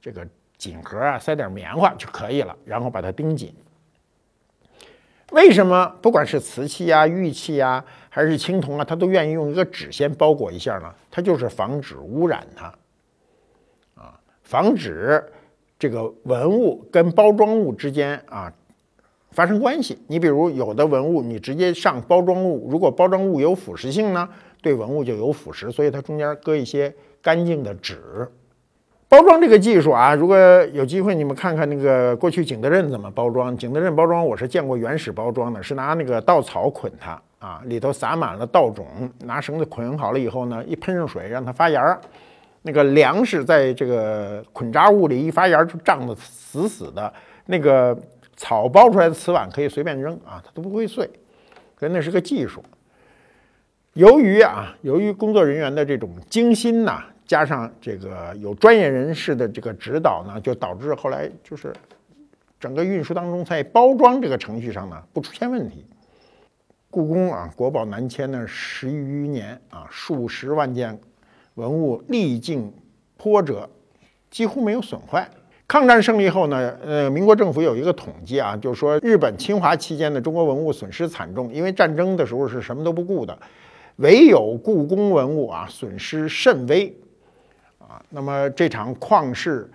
[0.00, 0.24] 这个
[0.56, 3.52] 锦盒啊，塞点棉花就可以了，然后把它钉紧。
[5.32, 10.94] 为什么不管是瓷器啊、玉器啊，还是青铜啊，它都愿意用一个纸先包裹一下呢？
[11.10, 12.66] 它就是防止污染它，
[13.96, 15.20] 啊，防止
[15.80, 18.52] 这个文物跟包装物之间啊
[19.32, 19.98] 发生关系。
[20.06, 24.28] 你比如有的文物，你直接上包装物，如果包装物有腐蚀性呢，
[24.62, 28.26] 对文物就有腐蚀，所以它中间搁一些干净的纸。
[29.08, 30.34] 包装这个技术啊，如果
[30.72, 33.54] 有机会你们看看那个过去景德镇怎么包装。
[33.58, 38.86] 景德镇包装我是见过原始包装的，是拿那个稻草捆它啊，里头撒满了稻种，
[39.24, 42.00] 拿绳子捆好了以后呢，一喷上水让它发芽儿。
[42.62, 47.12] 那个粮食在这个捆扎物里一发芽就胀得死死的，
[47.44, 47.94] 那个
[48.36, 51.04] 草包出来的瓷碗可以随便扔啊，它都不会碎。
[51.78, 52.62] 所以那是个技术。
[53.94, 57.04] 由于啊，由于工作人员的这种精心呐。
[57.24, 61.72] 加上这个有专业人士的这个指导呢，就导致后来就是
[62.60, 65.86] 整个运输当中在包装这个程序上呢不出现问题。
[66.90, 70.98] 故宫啊，国宝南迁呢十余年啊，数十万件
[71.54, 72.70] 文物历经
[73.16, 73.70] 波折，
[74.30, 75.26] 几乎没有损坏。
[75.66, 83.38] 抗战胜利后呢，呃，民国政府有一个统计啊，就是说日本侵华期间的中国文物损失惨重，因为战争的时候是什么都不顾的，
[84.02, 86.92] 唯有故宫文物啊损失甚微。
[87.78, 89.70] 啊，那么这场旷世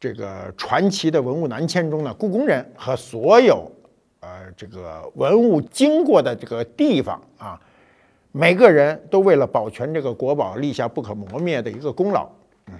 [0.00, 3.70] 这个传奇的文物南迁中呢，故宫人和所有
[4.18, 7.60] 呃这个文物经过的这个地方啊，
[8.32, 12.28] 每个人都为了保全这个国宝立下不可磨灭的一个功劳。
[12.66, 12.74] 嗯，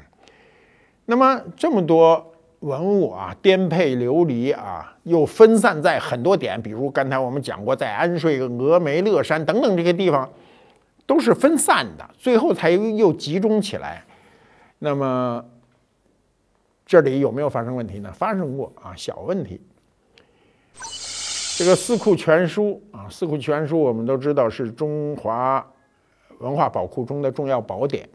[1.04, 10.28] 那么这么多文物啊，颠沛流离啊，又分散在很多点，比如刚才我们讲过，在安顺、峨眉、乐山等等这些地方，
[11.12, 14.02] 都是分散的，最后才又集中起来。
[14.78, 15.44] 那么
[16.86, 18.10] 这里有没有发生问题呢？
[18.14, 19.60] 发生过啊，小问题。
[21.58, 25.62] 这个《四库全书》啊，《四库全书》我们都知道是中华
[26.38, 28.08] 文化宝库中的重要宝典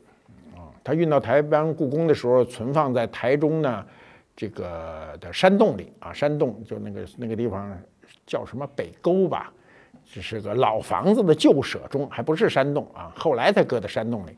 [0.56, 0.66] 啊。
[0.84, 3.86] 它运到台湾故宫的时候，存放在台中呢
[4.36, 7.80] 这个的山洞里啊，山洞就那个那个地方
[8.26, 9.54] 叫什么北沟吧，
[10.14, 14.32] 这是个老房子的旧舍中，还不是山洞啊，后来才搁在山洞里。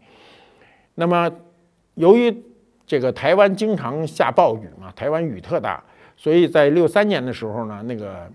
[0.95, 1.31] 那么。
[1.95, 2.33] 由于
[2.87, 5.83] 这个台湾经常下暴雨嘛，台湾雨特大，
[6.15, 8.31] 所以在六三年的时候呢，那个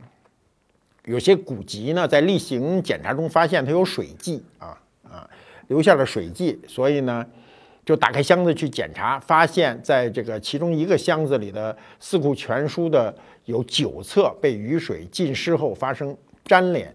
[1.06, 5.26] 有些古籍呢，在例行检查中发现它有水迹啊啊，
[5.68, 7.24] 留下了水迹，所以呢，
[7.86, 13.14] 就打开箱子去检查，发现在这个其中一个箱子里的《四库全书》的
[13.46, 16.14] 有九册被雨水浸湿后发生
[16.44, 16.94] 粘连。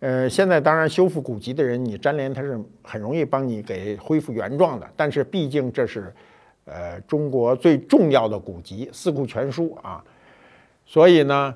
[0.00, 4.86] 呃，现在当然修复古籍的人，你粘连它是很容易帮你给恢复原状的。
[4.94, 6.12] 但是毕竟这是，
[6.66, 10.04] 呃，中国最重要的古籍《四库全书》啊，
[10.84, 11.54] 所以呢，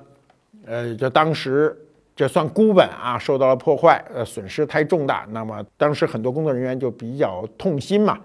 [0.65, 1.77] 呃，这当时
[2.15, 5.27] 这算孤本啊，受到了破坏，呃，损失太重大。
[5.29, 8.19] 那么当时很多工作人员就比较痛心嘛，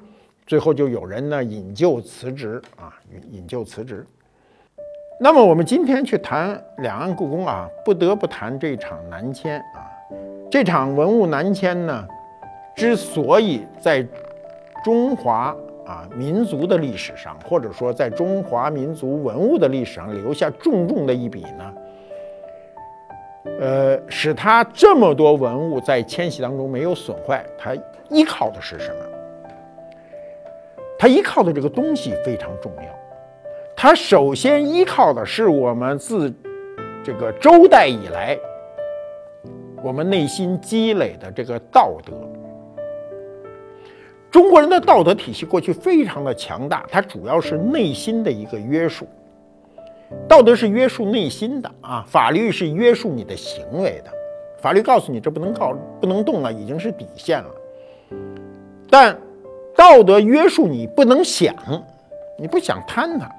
[0.47, 4.07] 最后就有人呢引咎辞职啊，引引咎辞职。
[5.21, 9.93] 那么我们今天去谈两岸故宫啊，不得不谈这场南迁啊。
[10.49, 12.07] 这场文物南迁呢，
[12.75, 14.07] 之所以在
[14.85, 21.75] 中华啊民族的历史上，或者说在中华民族文物的历史上留下重重的一笔呢，
[23.61, 27.77] 呃，使它这么多文物在迁徙当中没有损坏，它
[28.09, 29.05] 依靠的是什么？
[30.99, 32.85] 它依靠的这个东西非常重要。
[33.75, 36.33] 它首先依靠的是我们自
[37.05, 38.39] 这个周代以来。
[39.83, 42.13] 我们内心积累的这个道德，
[44.31, 49.07] 中国人的道德体系过去非常的强大，它主要是内心的一个约束。
[50.29, 54.11] 道德是约束内心的啊，法律是约束你的行为的。
[54.61, 57.51] 法律告诉你这不能告不能动了，已经是底线了。
[58.89, 59.17] 但
[59.77, 61.55] 道德约束你不能想，
[62.39, 63.31] 你不想贪它。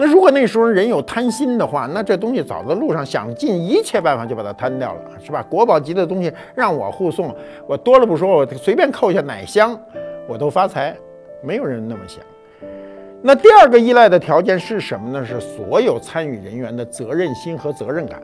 [0.00, 5.44] 那如果那时候人有贪心的话，那这东西早在路上想尽一切办法就把它贪掉了，是吧？
[5.50, 7.36] 国宝级的东西让我护送，
[7.66, 9.78] 我多了不说，我随便扣下奶香，
[10.26, 10.96] 我都发财。
[11.42, 12.24] 没有人那么想。
[13.20, 15.26] 那第二个依赖的条件是什么呢？
[15.26, 18.22] 是所有参与人员的责任心和责任感。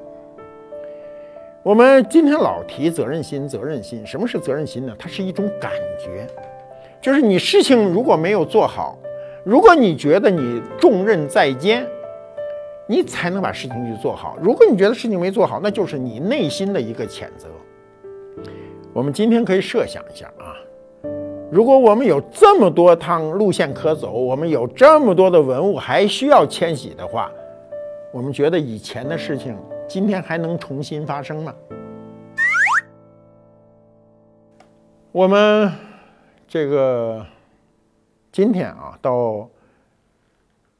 [1.62, 4.94] 我们今天老提责任心，责任心，什么是责任心呢？
[4.98, 5.70] 它是一种感
[6.02, 6.26] 觉，
[7.02, 8.96] 就是你事情如果没有做好。
[9.46, 11.86] 如果你觉得你重任在肩，
[12.88, 14.36] 你才能把事情去做好。
[14.42, 17.46] 如果你觉得事情没做好，那就是你内心的一个谴责。
[18.92, 20.50] 我们今天可以设想一下啊，
[21.48, 27.30] 如果我们有这么多趟路线可走，我们有这么多的文物还需要迁徙的话，
[28.12, 31.54] 我们觉得以前的事情今天还能重新发生吗？
[35.12, 35.70] 我们
[36.48, 37.24] 这个。
[38.36, 39.48] 今天啊，到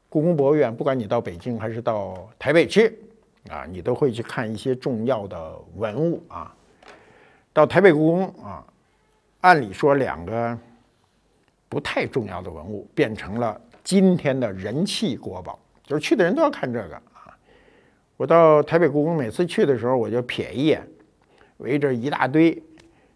[0.09, 2.95] 故宫博物院，不管你到北京还是到台北去，
[3.49, 6.55] 啊，你都会去看一些重要的文物啊。
[7.53, 8.63] 到台北故宫啊，
[9.41, 10.55] 按理说两个
[11.67, 17.35] 不太重要的文物变成了今天的人气国宝，就是去的人都要看这个啊。
[18.17, 20.87] 我到台北故宫每次去的时候，我就瞥一眼，
[21.57, 22.61] 围着一大堆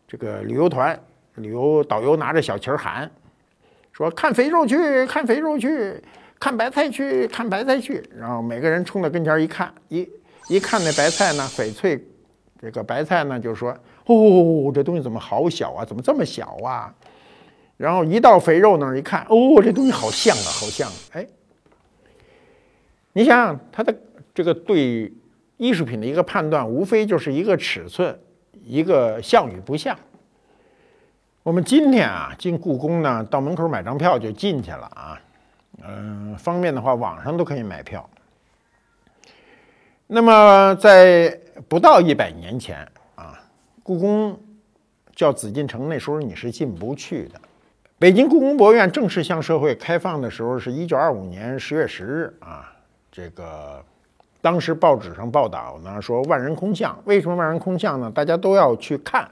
[0.08, 1.00] 这个旅游团，
[1.36, 3.12] 旅游导游拿着小旗儿喊，
[3.92, 6.02] 说看肥肉去，看肥肉去。
[6.40, 10.10] 看白菜去，看白菜去，然后每个人冲到跟前一看，一
[10.48, 12.04] 一看那白菜呢，翡翠，
[12.60, 13.70] 这个白菜呢，就说
[14.08, 15.86] ：“哦，这东西怎么好小啊？
[15.86, 16.92] 怎么这么小啊？”
[17.78, 20.90] 然后一到肥肉那儿一看，哦，这东西好像啊，好像。
[21.12, 21.28] 哎，
[23.14, 23.96] 你想想，他的
[24.34, 25.14] 这个对
[25.58, 28.20] 艺术品的一个判断，无非就是一个尺寸，
[28.66, 29.96] 一个像与不像。
[31.44, 35.20] 我们今天啊，进故宫呢，到门口买张票就进去了啊。
[35.84, 38.08] 嗯，方便的话，网上都可以买票。
[40.06, 41.36] 那么，在
[41.68, 43.42] 不到一百年前啊，
[43.82, 44.40] 故宫
[45.16, 47.42] 叫紫禁城，那时候你是进不去的。
[47.98, 52.72] 北京故宫博物院正式向社会开放的时候，是一九二五年十月十日啊。
[53.12, 53.84] 这个
[54.42, 56.96] 当时报纸上报道呢，说万人空巷。
[57.06, 58.12] 为什么万人空巷呢？
[58.14, 59.28] 大家都要去看。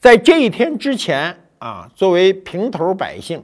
[0.00, 3.42] 在这一天之前啊，作为平头百姓。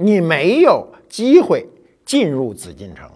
[0.00, 1.66] 你没有机会
[2.04, 3.10] 进入紫禁城，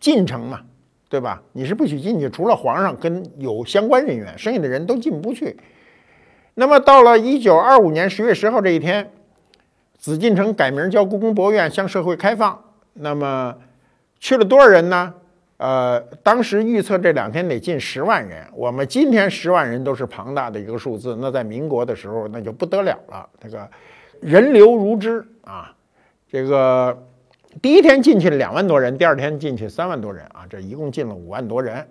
[0.00, 0.60] 进城嘛，
[1.08, 1.40] 对吧？
[1.52, 5.56] 你是不许进去，除了皇上跟有相关人员，剩下的人都进不去。
[6.54, 9.12] 那么到了一九二五年十月十号这一天，
[9.98, 12.60] 紫禁城改名叫故宫博物院，向社会开放。
[12.94, 13.54] 那么
[14.18, 15.14] 去了多少人呢？
[15.60, 18.42] 呃，当时预测这两天得进十万人。
[18.54, 23.68] 我们今天十万人都是庞大的一个数字，那在民国的时候那就不得了了，这个
[24.22, 25.70] 人流如织啊。
[26.32, 27.06] 这个
[27.60, 31.86] 第一天进去两万多人，第二天进去三万多人啊，这一共进了五万多人。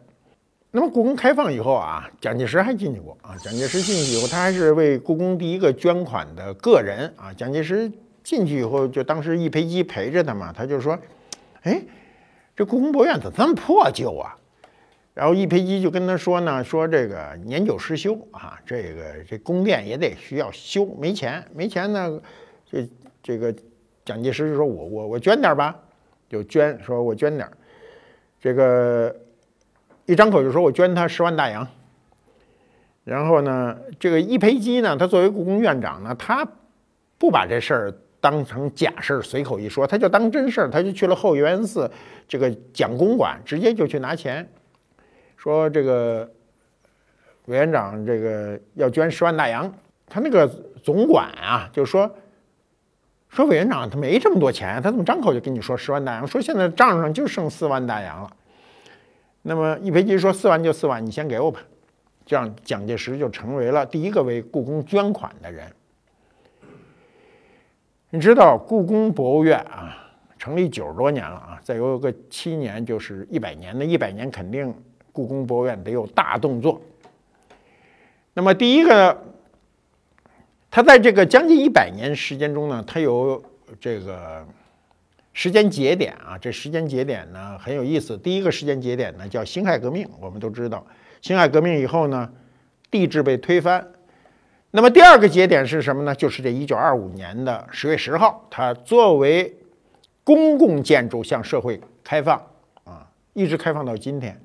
[0.72, 3.38] 那么故宫开放以后啊，蒋介石还进去过啊。
[3.38, 7.32] 蒋介石进去以后，他还是为故宫第一个捐款的个人啊。
[7.34, 7.92] 蒋介石
[8.24, 10.98] 进去以后，就当时一培基陪着他嘛，他就说
[11.62, 11.80] ：“哎，
[12.60, 14.36] 这故宫博物院怎么这么破旧啊？”
[15.16, 22.22] 然后易培基就跟他说呢：“说这个年久失修啊，这个这宫殿也得需要修，没钱，没钱呢，
[22.70, 22.90] 这
[23.24, 23.56] 这个。”
[24.06, 25.76] 蒋介石就说：“我我我捐点吧，
[26.28, 27.48] 就捐，说我捐点
[28.42, 29.16] 这个
[30.08, 31.68] 一张口就说我捐他十万大洋。
[33.04, 36.48] 然后呢，这个易培基呢，他作为故宫院长呢，他
[37.20, 41.90] 不把这事儿当成假事儿，随口一说，他就当真事儿，他就去了后园寺
[42.28, 44.50] 这个蒋公馆，直接就去拿钱，
[45.38, 46.30] 说这个
[47.46, 49.74] 委员长这个要捐十万大洋，
[50.08, 50.48] 他那个
[50.84, 52.10] 总管啊，就说。”
[53.32, 56.26] 说委员长他没这么多钱，他怎么张口就跟你说十万大洋？
[56.26, 58.32] 说现在账上就剩四万大洋了。
[59.44, 61.60] 那么易培基说四万就四万，你先给我吧。
[62.26, 65.72] 这样蒋介石就成为了第一个为故宫捐款的人。
[68.10, 69.96] 你知道故宫博物院啊，
[70.38, 74.74] 成立九十多年了啊，再有个七年就是一百年，那一百年肯定
[75.12, 76.82] 故宫博物院得有大动作。
[78.34, 79.26] 那么第一个。
[80.72, 83.44] 它在这个将近一百年时间中呢，它有
[83.80, 84.46] 这个
[85.34, 86.38] 时间节点啊。
[86.38, 88.16] 这时间节点呢很有意思。
[88.20, 90.86] 第一个时间节点呢叫辛亥革命，我们都知道，
[91.24, 92.32] 辛亥革命以后呢，
[92.92, 93.84] 帝制被推翻。
[94.72, 96.14] 那么第二个节点是什么呢？
[96.14, 99.58] 就是这一九二五年的十月十号，它作为
[100.24, 102.40] 公共建筑向社会开放
[102.84, 104.40] 啊，一直开放到今天。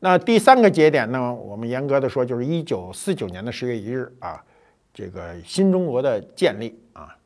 [0.00, 4.44] 那第三个节点呢，我们严格的说就是一九四九年的十月一日啊。
[4.92, 7.16] 这个新中国的建立啊，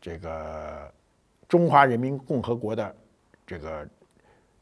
[0.00, 0.92] 这个
[1.48, 2.94] 中华人民共和国的
[3.46, 3.88] 这个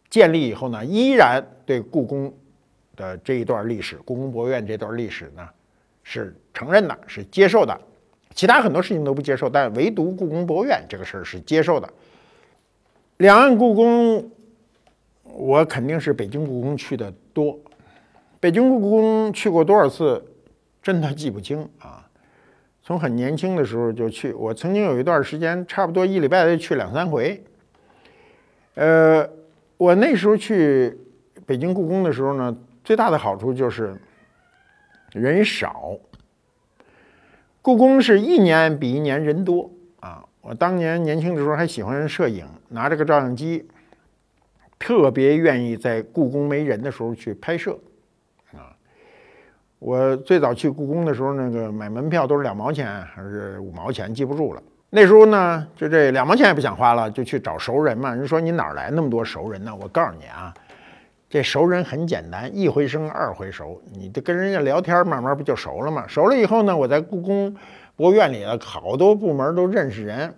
[0.08, 2.32] 建立以后呢，依然对故宫
[2.94, 5.46] 的这一段历史，故宫博物院这段历史呢
[6.03, 7.78] 是承认的，是接受的。
[8.34, 11.88] 其他很多事情都不接受，但唯独故宫博物院这个事儿是接受的。
[13.18, 14.30] 两岸故宫，
[15.24, 17.59] 我肯定是北京故宫去的多，
[18.40, 20.24] 北京故宫去过多少次，
[20.82, 22.09] 真的记不清啊。
[22.82, 27.40] 从很年轻的时候就去，我曾经有一段时间，差不多一礼拜得去两三回。
[28.74, 29.28] 呃，
[29.76, 30.98] 我那时候去
[31.46, 33.94] 北京故宫的时候呢，最大的好处就是
[35.12, 35.92] 人少。
[37.60, 40.24] 故宫是一年比一年人多啊！
[40.40, 43.68] 我当年年轻的时候还喜欢摄影，拿着个照相机，
[44.78, 47.78] 特别愿意在故宫没人的时候去拍摄
[48.52, 48.74] 啊。
[49.78, 54.62] 我最早去故宫的时候，那个买门票都是两毛钱还是五毛钱，记不住了。
[54.90, 58.12] 那时候呢，就这两毛钱也不想花了，就去找熟人嘛。
[58.12, 59.72] 人说你哪来那么多熟人呢？
[59.74, 60.52] 我告诉你啊，
[61.33, 66.05] 这熟人很简单，一回生二回熟，你就跟人家聊天，慢慢不就熟了吗？
[66.07, 67.57] 熟了以后呢，我在故宫
[67.97, 70.35] 博物院里啊，好多部门都认识人，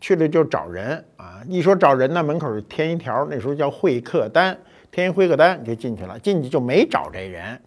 [0.00, 1.40] 去了就找人啊。
[1.46, 4.58] 一说找人呢，门口就填一条，那时候叫会客单，
[4.90, 7.60] 填一会客单就进去了，进去就没找这人。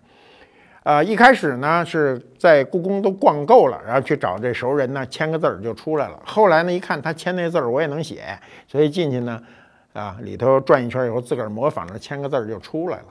[0.83, 6.21] 啊，一开始呢是在故宫都逛够了，然后去找这熟人呢，签个字儿就出来了。
[6.25, 9.41] 后来呢，一看他签那字儿我也能写，所以进去呢，
[9.95, 13.05] 啊，里头转一圈以后，自个儿模仿着签个字儿就出来了。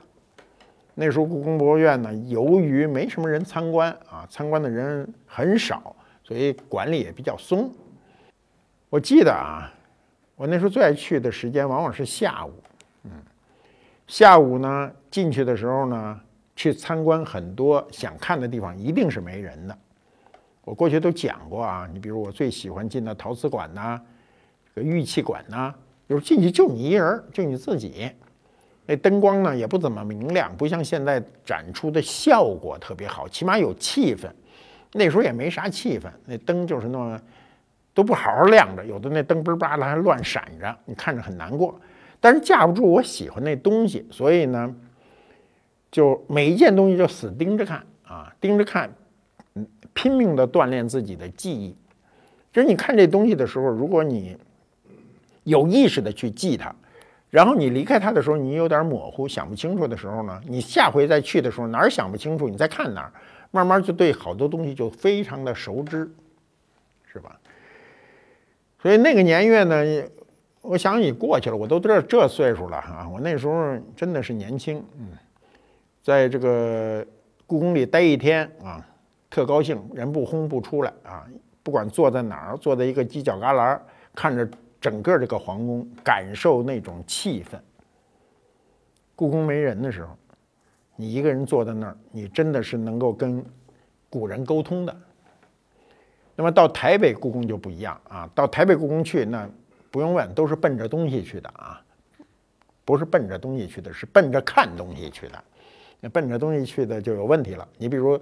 [0.93, 7.69] 那时候故宫博物院呢，由于没什么人参观啊，参观的人很少，所以管理也比较松。
[8.89, 9.69] 我记得啊，
[10.35, 12.53] 我那时候最爱去的时间往往是下午，
[13.03, 13.11] 嗯，
[14.07, 16.21] 下午呢进去的时候呢。
[16.57, 19.77] 去参观很多想看的地方，一定是没人的。
[20.63, 23.99] 我过去都讲过啊，你比如我最喜欢进的陶瓷馆呐，
[24.73, 25.75] 这个玉器馆呐，
[26.07, 28.09] 就是进去就你一人，就你自己。
[28.85, 34.29] 那灯光呢也不怎么明亮，不像现在展出的效果特别好，起码有气氛。
[34.93, 37.19] 那时候也没啥气氛，那灯就是那么
[37.93, 41.79] 都不好好亮着，有的那灯嘣叭的还乱闪着，你看着很难过。
[42.19, 44.75] 但是架不住我喜欢那东西，所以呢。
[45.91, 48.93] 就每一件东西就死盯着看啊，盯着看，
[49.93, 51.73] 拼命的锻炼自己的记忆。
[52.51, 54.35] 就是你看这东西的时候，如果你
[55.45, 56.75] 有意识的去记它，
[57.29, 63.11] 然后你离开它的时候，你有点模糊，想不清楚的时候呢，你下回再去的时候哪儿想不清楚，你再看哪儿，
[63.51, 66.11] 慢慢就对好多东西就非常的熟知，
[67.11, 67.39] 是吧？
[68.81, 69.83] 所以那个年月呢，
[70.61, 75.07] 我想你过去了，我都这这岁数了哈，我那时候真的是年轻，嗯。
[76.03, 77.03] 在这个
[77.47, 78.85] 故宫里待一天啊，
[79.27, 81.25] 特高兴，人不轰不出来啊。
[81.63, 83.79] 不管坐在哪儿，坐在一个犄角旮旯，
[84.13, 84.47] 看着
[84.85, 87.57] 整个这个皇宫，感受那种气氛。
[89.15, 90.15] 故宫没人的时候，
[90.95, 93.43] 你一个人坐在那儿，你真的是能够跟
[94.11, 94.95] 古人沟通的。
[96.35, 99.49] 那么到台北故宫就不一样啊，到台北故宫去，那
[99.89, 101.81] 不用问，都是奔着东西去的啊，
[102.83, 105.43] 不是奔着东西去的，是奔着看东西去的。
[105.99, 107.67] 那奔着东西去的就有问题了。
[107.79, 108.21] 你比如，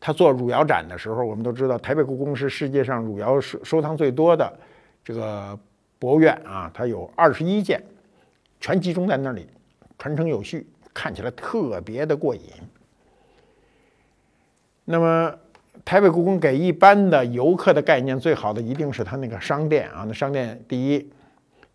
[0.00, 4.52] 他做汝窑展的时候，我们都知道台北故宫是世界上汝窑收收藏最多的
[5.04, 5.56] 这个
[6.02, 7.80] 博物院啊，它有二十一件，
[8.58, 9.46] 全集中在那里，
[9.96, 12.42] 传承有序，看起来特别的过瘾。
[14.84, 15.32] 那么，
[15.84, 21.08] 台北故宫给一般的游客的概念最好的一定是它那个商店啊，那商店第一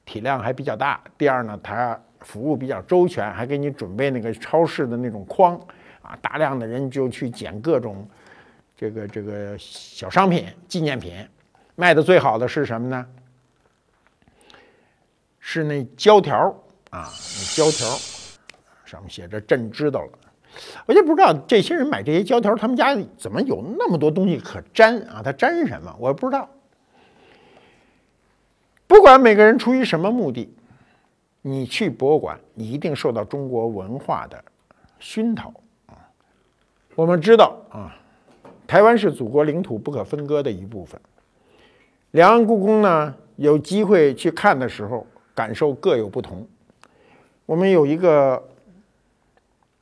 [0.04, 1.98] 体量还比较大，第二呢它。
[2.22, 5.56] 服务比较周全，还给你准备那个超市的那种筐
[6.02, 8.06] 啊，大量的人就去捡各种
[8.76, 11.14] 这个这个小商品、纪念品。
[11.76, 13.06] 卖的最好的是什么呢？
[15.50, 16.36] 是那胶条
[16.90, 17.88] 啊，那胶条
[18.84, 20.12] 上面写着“朕知道了”。
[20.86, 25.22] 我就不知道这些人买这些胶条，他们家怎么有那么多东西可粘啊？
[25.24, 25.96] 他粘什么？
[26.00, 26.50] 我不知道。
[28.88, 30.54] 不管每个人出于什么目的。
[31.44, 34.44] 你去博物馆，你一定受到中国文化的
[35.00, 35.48] 熏陶
[35.86, 35.96] 啊！
[36.94, 37.96] 我们知道啊，
[38.68, 41.00] 台湾是祖国领土不可分割的一部分。
[42.12, 45.08] 两岸故宫呢，有机会去看的时候，
[45.38, 46.48] 感受各有不同。
[47.46, 48.44] 我们有一个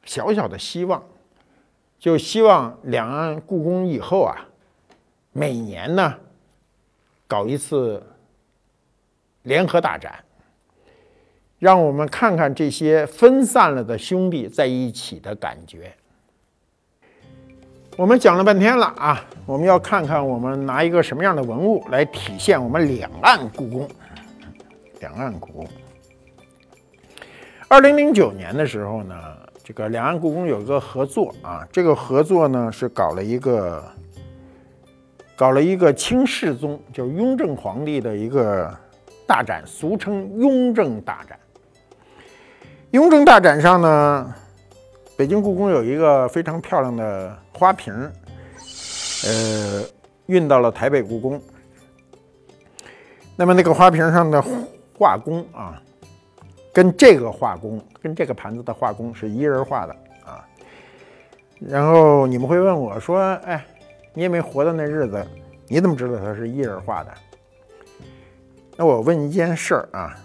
[0.03, 1.01] 小小的希望，
[1.97, 4.35] 就希望两岸故宫以后啊，
[5.31, 6.13] 每年呢
[7.25, 8.03] 搞一次
[9.43, 10.13] 联合大展。
[11.57, 15.95] 让我们看看这些分散了的兄弟在一起的感觉。
[17.95, 23.89] 我们讲了半天了啊，我们要看看我们拿一个什么样的文物来体现我们两岸故宫。
[24.99, 25.67] 两岸故宫。
[27.67, 29.15] 二零零九年的时候呢，
[29.63, 33.83] 这个两岸故宫有一个合作啊，这个合作呢是搞了一个
[35.35, 38.71] 搞了一个清世宗，就是雍正皇帝的一个
[39.27, 41.37] 大展，俗称雍正大展。
[42.91, 44.33] 雍正大展上呢，
[45.17, 47.93] 北京故宫有一个非常漂亮的花瓶
[49.25, 49.83] 呃，
[50.27, 51.41] 运到了台北故宫。
[53.35, 54.41] 那么那个花瓶上的
[54.97, 55.81] 画工啊，
[56.73, 60.47] 跟这个画工，跟这个盘子的画工是一人画的啊。
[61.59, 63.65] 然后你们会问我说：“哎，
[64.13, 65.25] 你也没活到那日子，
[65.67, 67.11] 你怎么知道他是一人画的？”
[68.77, 70.15] 那我问一件事儿啊。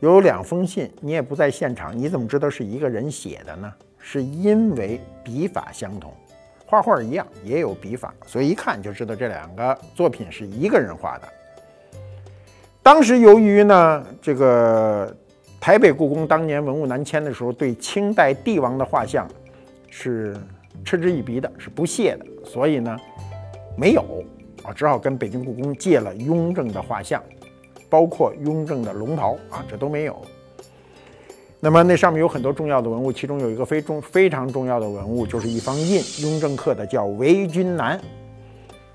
[0.00, 3.72] 有两封信，你也不在现场，你怎么知道是一个人写的呢？
[3.98, 6.12] 是因为笔法相同，
[6.66, 11.28] 画画一样也有笔法，所以一看就知道这两个作品是一个人画的。
[12.82, 15.14] 当时由于呢，这个
[15.60, 19.28] 台北故宫当年文物南迁的时候，对清代帝王的画像
[19.88, 20.36] 是
[20.84, 22.96] 嗤之以鼻的，是不屑的，所以呢，
[23.76, 24.02] 没有
[24.64, 27.22] 啊，只好跟北京故宫借了雍正的画像，
[27.88, 30.20] 包括雍正的龙袍啊，这都没有。
[31.60, 37.96] 那么那上面有很多重要的文物，其中有一个非重非常重要的文物，就是一方印，雍正刻的，叫《为君难》。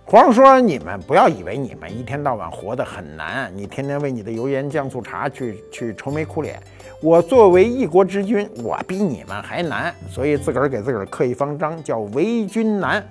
[0.10, 6.58] 皇上说：“你们不要以为你们一天到晚活得很难，你天天为你的油盐酱醋茶去去愁眉苦脸。
[7.02, 13.06] 我作为一国之君，我比你们还难，所以自个儿给自个儿刻一方章，叫‘为君难’，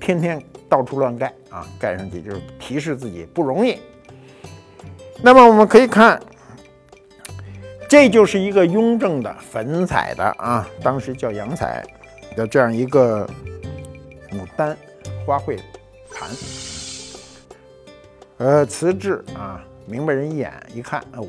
[0.00, 3.78] 天天到处乱盖啊，盖上去就是提示自己不容易。
[5.20, 6.18] 那么我们可以看。”
[7.86, 11.84] 这就是一个雍正的粉彩的啊，当时叫洋彩
[12.34, 13.28] 的这样一个
[14.30, 14.74] 牡丹
[15.26, 15.58] 花卉
[16.14, 16.30] 盘，
[18.38, 21.26] 呃，瓷质啊，明白人一眼一看，哦，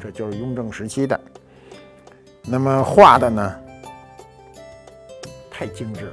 [0.00, 1.18] 这就是雍正时期的。
[2.42, 3.54] 那么画的呢，
[5.50, 6.12] 太精致了，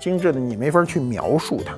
[0.00, 1.76] 精致的你没法去描述它。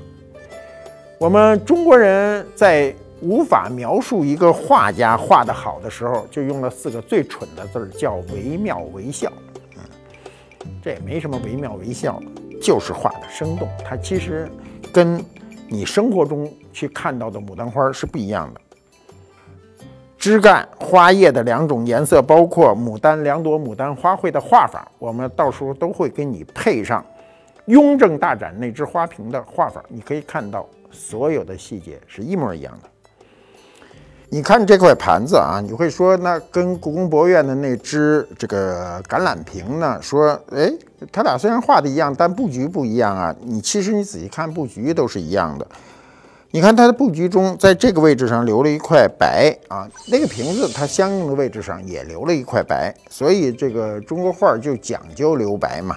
[1.19, 2.95] 我们中国人在。
[3.21, 9.33] 无法描述一个画家画得好的时候，就用了四个最蠢的字儿，叫惟妙惟肖。
[9.77, 9.83] 嗯，
[10.83, 12.21] 这也没什么惟妙惟肖，
[12.61, 13.67] 就是画的生动。
[13.83, 14.47] 它其实
[14.95, 15.21] 跟
[15.69, 18.61] 你生活中去看到的牡丹花是不一样的。
[20.17, 27.05] 枝干、花叶的两种颜色，包括牡丹两朵牡丹花卉的画法，我们到时候都会给你配上
[27.67, 32.89] 雍正大展那只花瓶的画法，你可以看到所有的细节是一模一样的。
[34.35, 39.97] 你看这块盘子啊，你会说那跟故宫博物院的那只这个橄榄瓶呢？
[40.03, 40.69] 说，哎，
[41.13, 43.33] 它俩虽然画的一样，但布局不一样啊。
[43.43, 45.65] 你其实你仔细看，布局都是一样的。
[46.51, 55.97] 你看它的布局中，在这个位置上留了一块白啊，那个瓶子它相应的位置上也留了一块白，所以这个中国画就讲究留白嘛。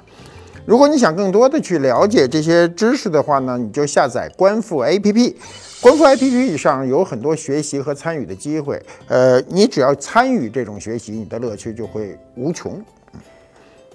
[0.68, 5.34] 如果你想更多的去了解这些知识的话呢，你就下载观复 APP。
[5.80, 12.84] 观复 APP 上有很多学习和参与的机会，呃，你只要参与这种学习，你的乐趣就会无穷。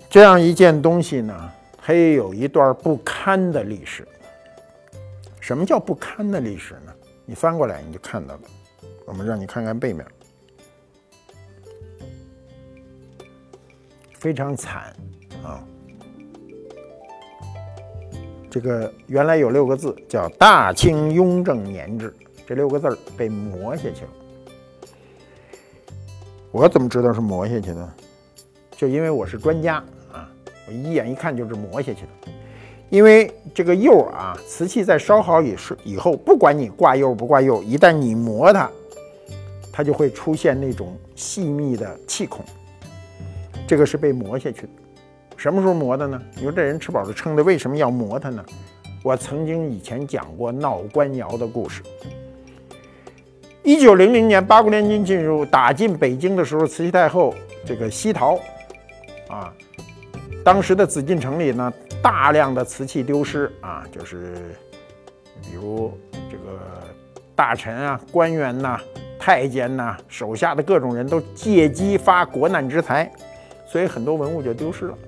[0.09, 4.09] 这样一件东西呢，它也有一段不堪的历史。
[5.41, 6.93] 什么叫不堪的历史呢？
[7.27, 8.41] 你翻过来你就看到了。
[9.05, 10.07] 我们让你看看背面，
[14.19, 14.97] 非常惨
[15.45, 15.63] 啊。
[18.53, 22.15] 这个原来有六个字，叫“大清雍正年制”，
[22.47, 24.11] 这六个字被磨下去了。
[26.51, 27.93] 我怎么知道是磨下去的？
[28.77, 29.77] 就因为我是专家
[30.13, 30.29] 啊，
[30.69, 32.31] 我一眼一看就是磨下去的。
[32.91, 38.71] 因为这个釉啊，瓷器在烧好以是以后，不管你挂釉不挂釉，一旦你磨它，
[39.73, 42.45] 它就会出现那种细密的气孔，
[43.67, 44.69] 这个是被磨下去的。
[45.37, 46.21] 什么时候磨的呢？
[46.37, 48.45] 你说这人吃饱了撑的，为什么要磨它呢？
[49.03, 51.83] 我曾经以前讲过闹官窑的故事。
[53.65, 58.39] 一九零零年，八国联军进入打进北京的时候，慈禧太后这个西逃，
[59.29, 59.53] 啊，
[60.45, 61.73] 当时的紫禁城里呢，
[62.03, 64.35] 大量的瓷器丢失啊，就是
[65.43, 65.97] 比如
[66.31, 66.61] 这个
[67.35, 68.81] 大臣啊、官员呐、
[69.19, 73.11] 太监呐，手下的各种人都借机发国难之财，
[73.67, 74.99] 所以很多文物就丢失了。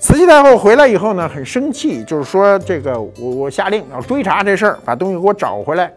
[0.00, 5.92] 慈禧太后回来以后呢，很生气，就是说这个我我下令要追查这事儿，把东西给我找回来。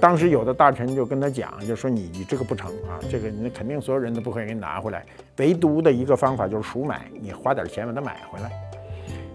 [0.00, 5.04] 当时有的大臣就跟他讲，就说你你这个不成啊，这个你肯定所有人都不会给你拿回来，
[5.38, 8.50] 唯独的一个方法就是赎买，你花点钱把它买回来。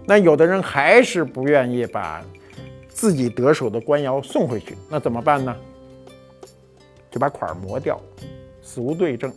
[0.05, 2.23] 那有的人还是不愿意把
[2.87, 5.53] 自己得手的官窑送回去，那怎么办呢？
[7.11, 7.99] 就把款儿磨掉，
[8.61, 9.31] 死无对证，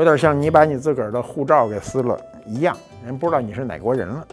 [0.00, 2.18] 有点像你把你自个儿的护照给撕了。
[2.46, 2.74] 一样，
[3.04, 4.26] 人不知道你是哪国人了。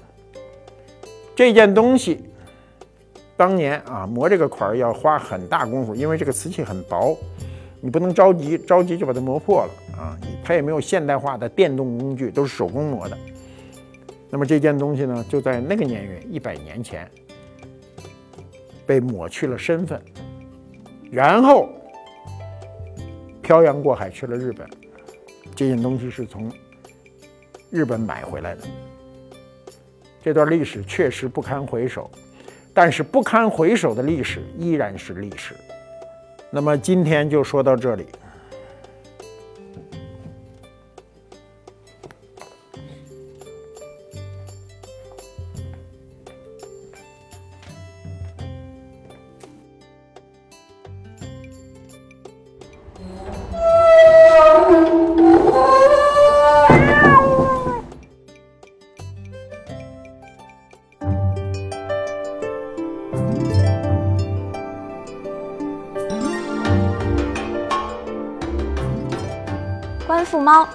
[1.36, 2.24] 这件东西，
[3.36, 7.18] 当年啊磨这个款儿要花很大功夫，因为这个瓷器很薄，
[7.82, 10.18] 你不能着急，着急就把它磨破了啊。
[10.42, 13.18] 它也没有现代化的电动工具，都是手工磨的。
[14.30, 17.12] 那么这件东西呢，就在那个年月，一百年前，
[18.86, 20.02] 被抹去了身份，
[21.12, 21.68] 然后
[23.42, 24.66] 漂洋过海去了日本。
[25.58, 26.50] 这件东西是从。
[27.70, 28.62] 日本买回来的
[30.24, 32.10] 这段历史确实不堪回首，
[32.74, 35.54] 但是不堪回首的历史依然是历史。
[36.50, 38.06] 那么今天就说到这里。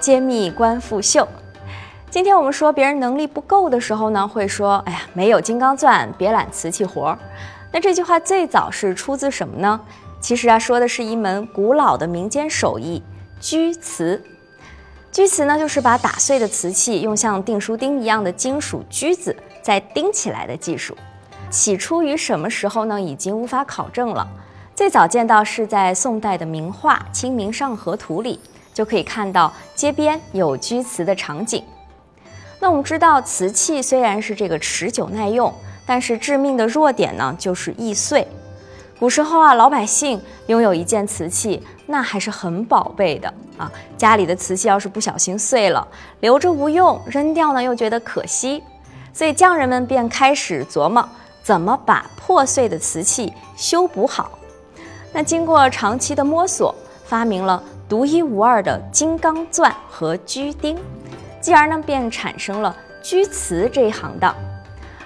[0.02, 1.26] 揭秘官复秀。
[2.10, 7.18] 今天我们说别人能力不够的时候呢，会说：“哎呀，没有金刚钻，别揽瓷器活儿。”
[7.70, 9.80] 那这句话最早是出自什么呢？
[10.20, 13.00] 其实啊，说的是一门古老的民间手艺——
[13.40, 14.20] 钧瓷。
[15.12, 20.96] 钧瓷呢，就是把打碎的瓷器用像订书钉一样的金属钧子再钉起来的技术。
[21.48, 23.00] 起初于什么时候呢？
[23.00, 24.26] 已经无法考证了。
[24.74, 28.40] 最早见到是在宋代的名画《清明上河图》里，
[28.72, 31.64] 就可以看到街边有居瓷的场景。
[32.60, 35.52] 那我们知道，瓷器虽然是这个持久耐用。
[35.84, 38.24] 但是致命的弱点呢，就是易碎。
[39.00, 43.70] 古时候啊，老百姓拥有一件瓷器，那还是很宝贝的啊。
[43.98, 45.86] 家里的瓷器要是不小心碎了，
[46.20, 48.62] 留着无用，扔掉呢又觉得可惜，
[49.12, 51.06] 所以匠人们便开始琢磨
[51.42, 54.38] 怎么把破碎的瓷器修补好。
[55.12, 56.72] 那经过长期的摸索，
[57.04, 60.78] 发明了独一无二的金刚钻和居钉，
[61.40, 64.34] 继而呢便产生了居瓷这一行当。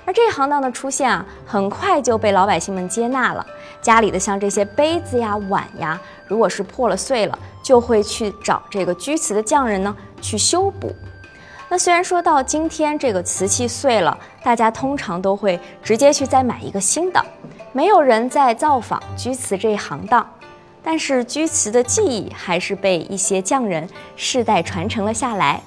[0.05, 3.45] 而这一行当的出现啊，很快就被老百姓们接纳了。
[3.83, 10.95] 家里的像这些杯子呀、碗呀，如果是破了碎了，就会去找这个居瓷的匠人呢去修补。
[11.69, 17.25] 那虽然说到今天，这个瓷器碎了，大家通常都会直接去再买一个新的，
[17.73, 20.25] 没有人在造访居瓷这一行当。
[20.87, 25.61] 但是钧瓷的技艺还是被一些匠人世代传承了下来。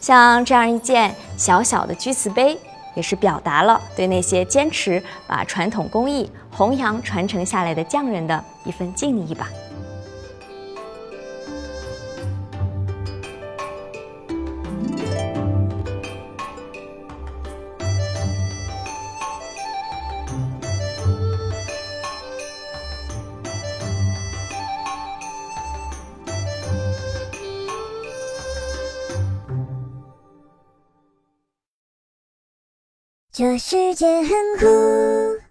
[0.00, 2.56] 像这样一件小小的钧瓷杯。
[2.94, 9.48] 也是表达了对那些坚持把传统工艺弘扬传承下来的匠人的一份敬意吧。
[33.34, 34.28] 这世界很
[34.58, 35.41] 酷。